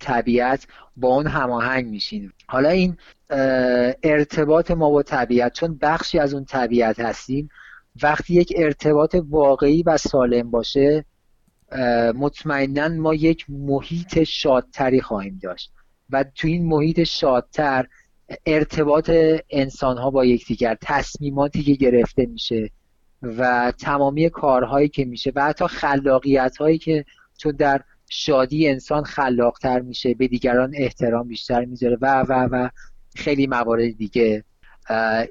طبیعت 0.00 0.66
با 0.96 1.08
اون 1.08 1.26
هماهنگ 1.26 1.86
میشین. 1.86 2.32
حالا 2.46 2.68
این 2.68 2.96
ارتباط 4.02 4.70
ما 4.70 4.90
با 4.90 5.02
طبیعت 5.02 5.52
چون 5.52 5.78
بخشی 5.82 6.18
از 6.18 6.34
اون 6.34 6.44
طبیعت 6.44 7.00
هستیم 7.00 7.48
وقتی 8.02 8.34
یک 8.34 8.52
ارتباط 8.56 9.16
واقعی 9.28 9.82
و 9.82 9.96
سالم 9.96 10.50
باشه 10.50 11.04
مطمئنا 12.14 12.88
ما 12.88 13.14
یک 13.14 13.46
محیط 13.48 14.22
شادتری 14.22 15.00
خواهیم 15.00 15.38
داشت. 15.42 15.72
و 16.12 16.24
تو 16.24 16.48
این 16.48 16.66
محیط 16.66 17.02
شادتر 17.02 17.86
ارتباط 18.46 19.10
انسان 19.50 19.98
ها 19.98 20.10
با 20.10 20.24
یکدیگر 20.24 20.76
تصمیماتی 20.82 21.62
که 21.62 21.72
گرفته 21.72 22.26
میشه 22.26 22.70
و 23.22 23.72
تمامی 23.78 24.30
کارهایی 24.30 24.88
که 24.88 25.04
میشه 25.04 25.32
و 25.34 25.44
حتی 25.44 25.66
خلاقیت 25.66 26.56
هایی 26.56 26.78
که 26.78 27.04
چون 27.36 27.52
در 27.52 27.82
شادی 28.08 28.68
انسان 28.68 29.04
خلاقتر 29.04 29.80
میشه 29.80 30.14
به 30.14 30.28
دیگران 30.28 30.72
احترام 30.74 31.28
بیشتر 31.28 31.64
می‌ذاره 31.64 31.98
و 32.00 32.20
و 32.20 32.48
و 32.52 32.68
خیلی 33.16 33.46
موارد 33.46 33.96
دیگه. 33.96 34.44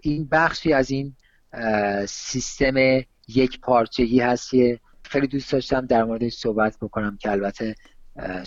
این 0.02 0.28
بخشی 0.32 0.74
از 0.74 0.92
این 0.92 1.16
سیستم 2.08 2.76
یک 3.28 3.60
پارچگی 3.62 4.20
هست 4.20 4.50
که 4.50 4.80
خیلی 5.04 5.28
دوست 5.28 5.52
داشتم 5.52 5.86
در 5.86 6.04
موردش 6.04 6.34
صحبت 6.34 6.78
بکنم 6.82 7.18
که 7.18 7.32
البته 7.32 7.76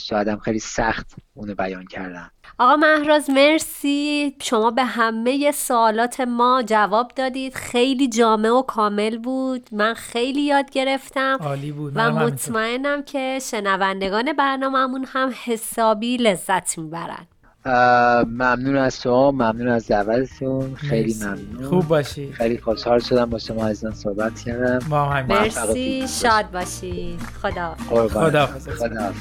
شایدم 0.01 0.37
خیلی 0.37 0.59
سخت 0.59 1.15
اونو 1.35 1.55
بیان 1.55 1.87
کردم 1.87 2.31
آقا 2.59 2.77
مهراز 2.77 3.31
مرسی. 3.31 4.37
شما 4.43 4.71
به 4.71 4.85
همه 4.85 5.53
سوالات 5.53 6.21
ما 6.21 6.63
جواب 6.67 7.13
دادید. 7.17 7.55
خیلی 7.55 8.09
جامع 8.09 8.49
و 8.51 8.63
کامل 8.63 9.19
بود. 9.19 9.69
من 9.73 9.95
خیلی 9.95 10.43
یاد 10.43 10.71
گرفتم. 10.71 11.39
عالی 11.41 11.73
بود. 11.73 11.93
و 11.97 12.11
مطمئنم 12.11 13.03
که 13.03 13.39
شنوندگان 13.51 14.33
برنامهمون 14.33 15.07
هم 15.09 15.35
حسابی 15.45 16.17
لذت 16.17 16.79
می‌برن. 16.79 17.27
ممنون 17.67 18.77
از 18.77 19.03
شما 19.03 19.31
ممنون 19.31 19.69
از 19.69 19.87
دعوتتون 19.87 20.75
خیلی 20.75 21.15
ممنون. 21.15 21.69
خوب 21.69 21.89
باشی. 21.89 22.33
خیلی 22.33 22.59
خوشحال 22.59 22.99
شدم 22.99 23.31
با 23.31 23.39
شما 23.39 23.67
از 23.67 23.85
صحبت 23.95 24.41
کردم. 24.41 24.79
مرسی 25.29 26.05
شاد 26.09 26.51
باشی. 26.51 27.17
خدا 27.43 27.75
خدا 27.91 28.47
خدا 28.47 29.13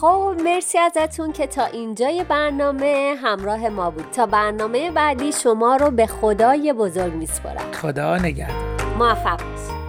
خب 0.00 0.34
مرسی 0.44 0.78
ازتون 0.78 1.32
که 1.32 1.46
تا 1.46 1.64
اینجای 1.64 2.24
برنامه 2.28 3.14
همراه 3.22 3.68
ما 3.68 3.90
بود. 3.90 4.04
تا 4.12 4.26
برنامه 4.26 4.90
بعدی 4.90 5.32
شما 5.32 5.76
رو 5.76 5.90
به 5.90 6.06
خدای 6.06 6.72
بزرگ 6.72 7.14
میسپرم 7.14 7.72
خدا 7.72 8.16
نگهدار. 8.16 8.56
موفق 8.98 9.36
باشید 9.36 9.79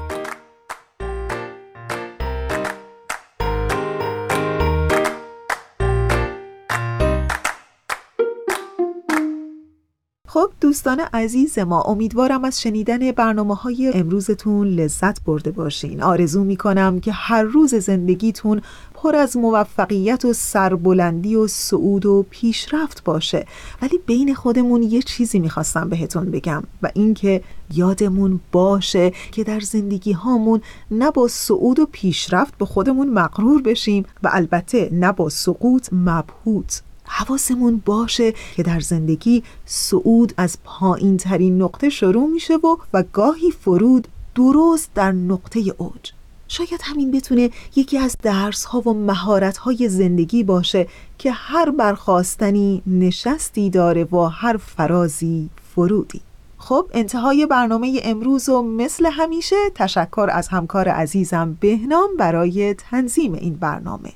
دوستان 10.71 10.99
عزیز 10.99 11.59
ما 11.59 11.81
امیدوارم 11.81 12.45
از 12.45 12.61
شنیدن 12.61 13.11
برنامه 13.11 13.55
های 13.55 13.91
امروزتون 13.93 14.67
لذت 14.67 15.23
برده 15.23 15.51
باشین. 15.51 16.03
آرزو 16.03 16.43
می 16.43 16.55
کنم 16.55 16.99
که 16.99 17.11
هر 17.11 17.43
روز 17.43 17.75
زندگیتون 17.75 18.61
پر 18.93 19.15
از 19.15 19.37
موفقیت 19.37 20.25
و 20.25 20.33
سربلندی 20.33 21.35
و 21.35 21.47
سعود 21.47 22.05
و 22.05 22.25
پیشرفت 22.29 23.03
باشه. 23.03 23.45
ولی 23.81 23.99
بین 24.05 24.33
خودمون 24.33 24.83
یه 24.83 25.01
چیزی 25.01 25.39
می‌خواستم 25.39 25.89
بهتون 25.89 26.31
بگم 26.31 26.63
و 26.83 26.89
اینکه 26.93 27.43
یادمون 27.73 28.39
باشه 28.51 29.11
که 29.31 29.43
در 29.43 29.59
زندگی 29.59 30.11
هامون 30.11 30.61
نه 30.91 31.11
با 31.11 31.27
سعود 31.27 31.79
و 31.79 31.87
پیشرفت 31.91 32.57
به 32.57 32.65
خودمون 32.65 33.09
مقرور 33.09 33.61
بشیم 33.61 34.05
و 34.23 34.29
البته 34.33 34.89
نه 34.91 35.11
با 35.11 35.29
سقوط 35.29 35.87
مبهوت. 35.91 36.81
حواسمون 37.13 37.81
باشه 37.85 38.33
که 38.55 38.63
در 38.63 38.79
زندگی 38.79 39.43
صعود 39.65 40.33
از 40.37 40.57
پایین 40.63 41.17
ترین 41.17 41.61
نقطه 41.61 41.89
شروع 41.89 42.29
میشه 42.29 42.55
و 42.55 42.77
و 42.93 43.03
گاهی 43.13 43.51
فرود 43.51 44.07
درست 44.35 44.89
در 44.95 45.11
نقطه 45.11 45.59
اوج. 45.77 46.11
شاید 46.47 46.81
همین 46.83 47.11
بتونه 47.11 47.49
یکی 47.75 47.97
از 47.97 48.15
درس 48.21 48.65
ها 48.65 48.81
و 48.81 48.93
مهارت 48.93 49.57
های 49.57 49.89
زندگی 49.89 50.43
باشه 50.43 50.87
که 51.17 51.31
هر 51.31 51.69
برخواستنی 51.69 52.81
نشستی 52.87 53.69
داره 53.69 54.03
و 54.03 54.17
هر 54.17 54.57
فرازی 54.57 55.49
فرودی. 55.75 56.21
خب 56.57 56.85
انتهای 56.93 57.45
برنامه 57.45 57.99
امروز 58.03 58.49
و 58.49 58.61
مثل 58.61 59.05
همیشه 59.05 59.55
تشکر 59.75 60.29
از 60.31 60.47
همکار 60.47 60.89
عزیزم 60.89 61.57
بهنام 61.59 62.09
برای 62.19 62.73
تنظیم 62.73 63.33
این 63.33 63.53
برنامه. 63.53 64.11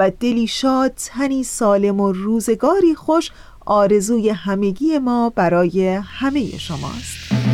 و 0.00 0.10
دلی 0.20 0.46
شاد 0.46 0.92
تنی 0.96 1.42
سالم 1.42 2.00
و 2.00 2.12
روزگاری 2.12 2.94
خوش 2.94 3.30
آرزوی 3.66 4.28
همگی 4.28 4.98
ما 4.98 5.30
برای 5.30 5.88
همه 5.88 6.58
شماست. 6.58 7.49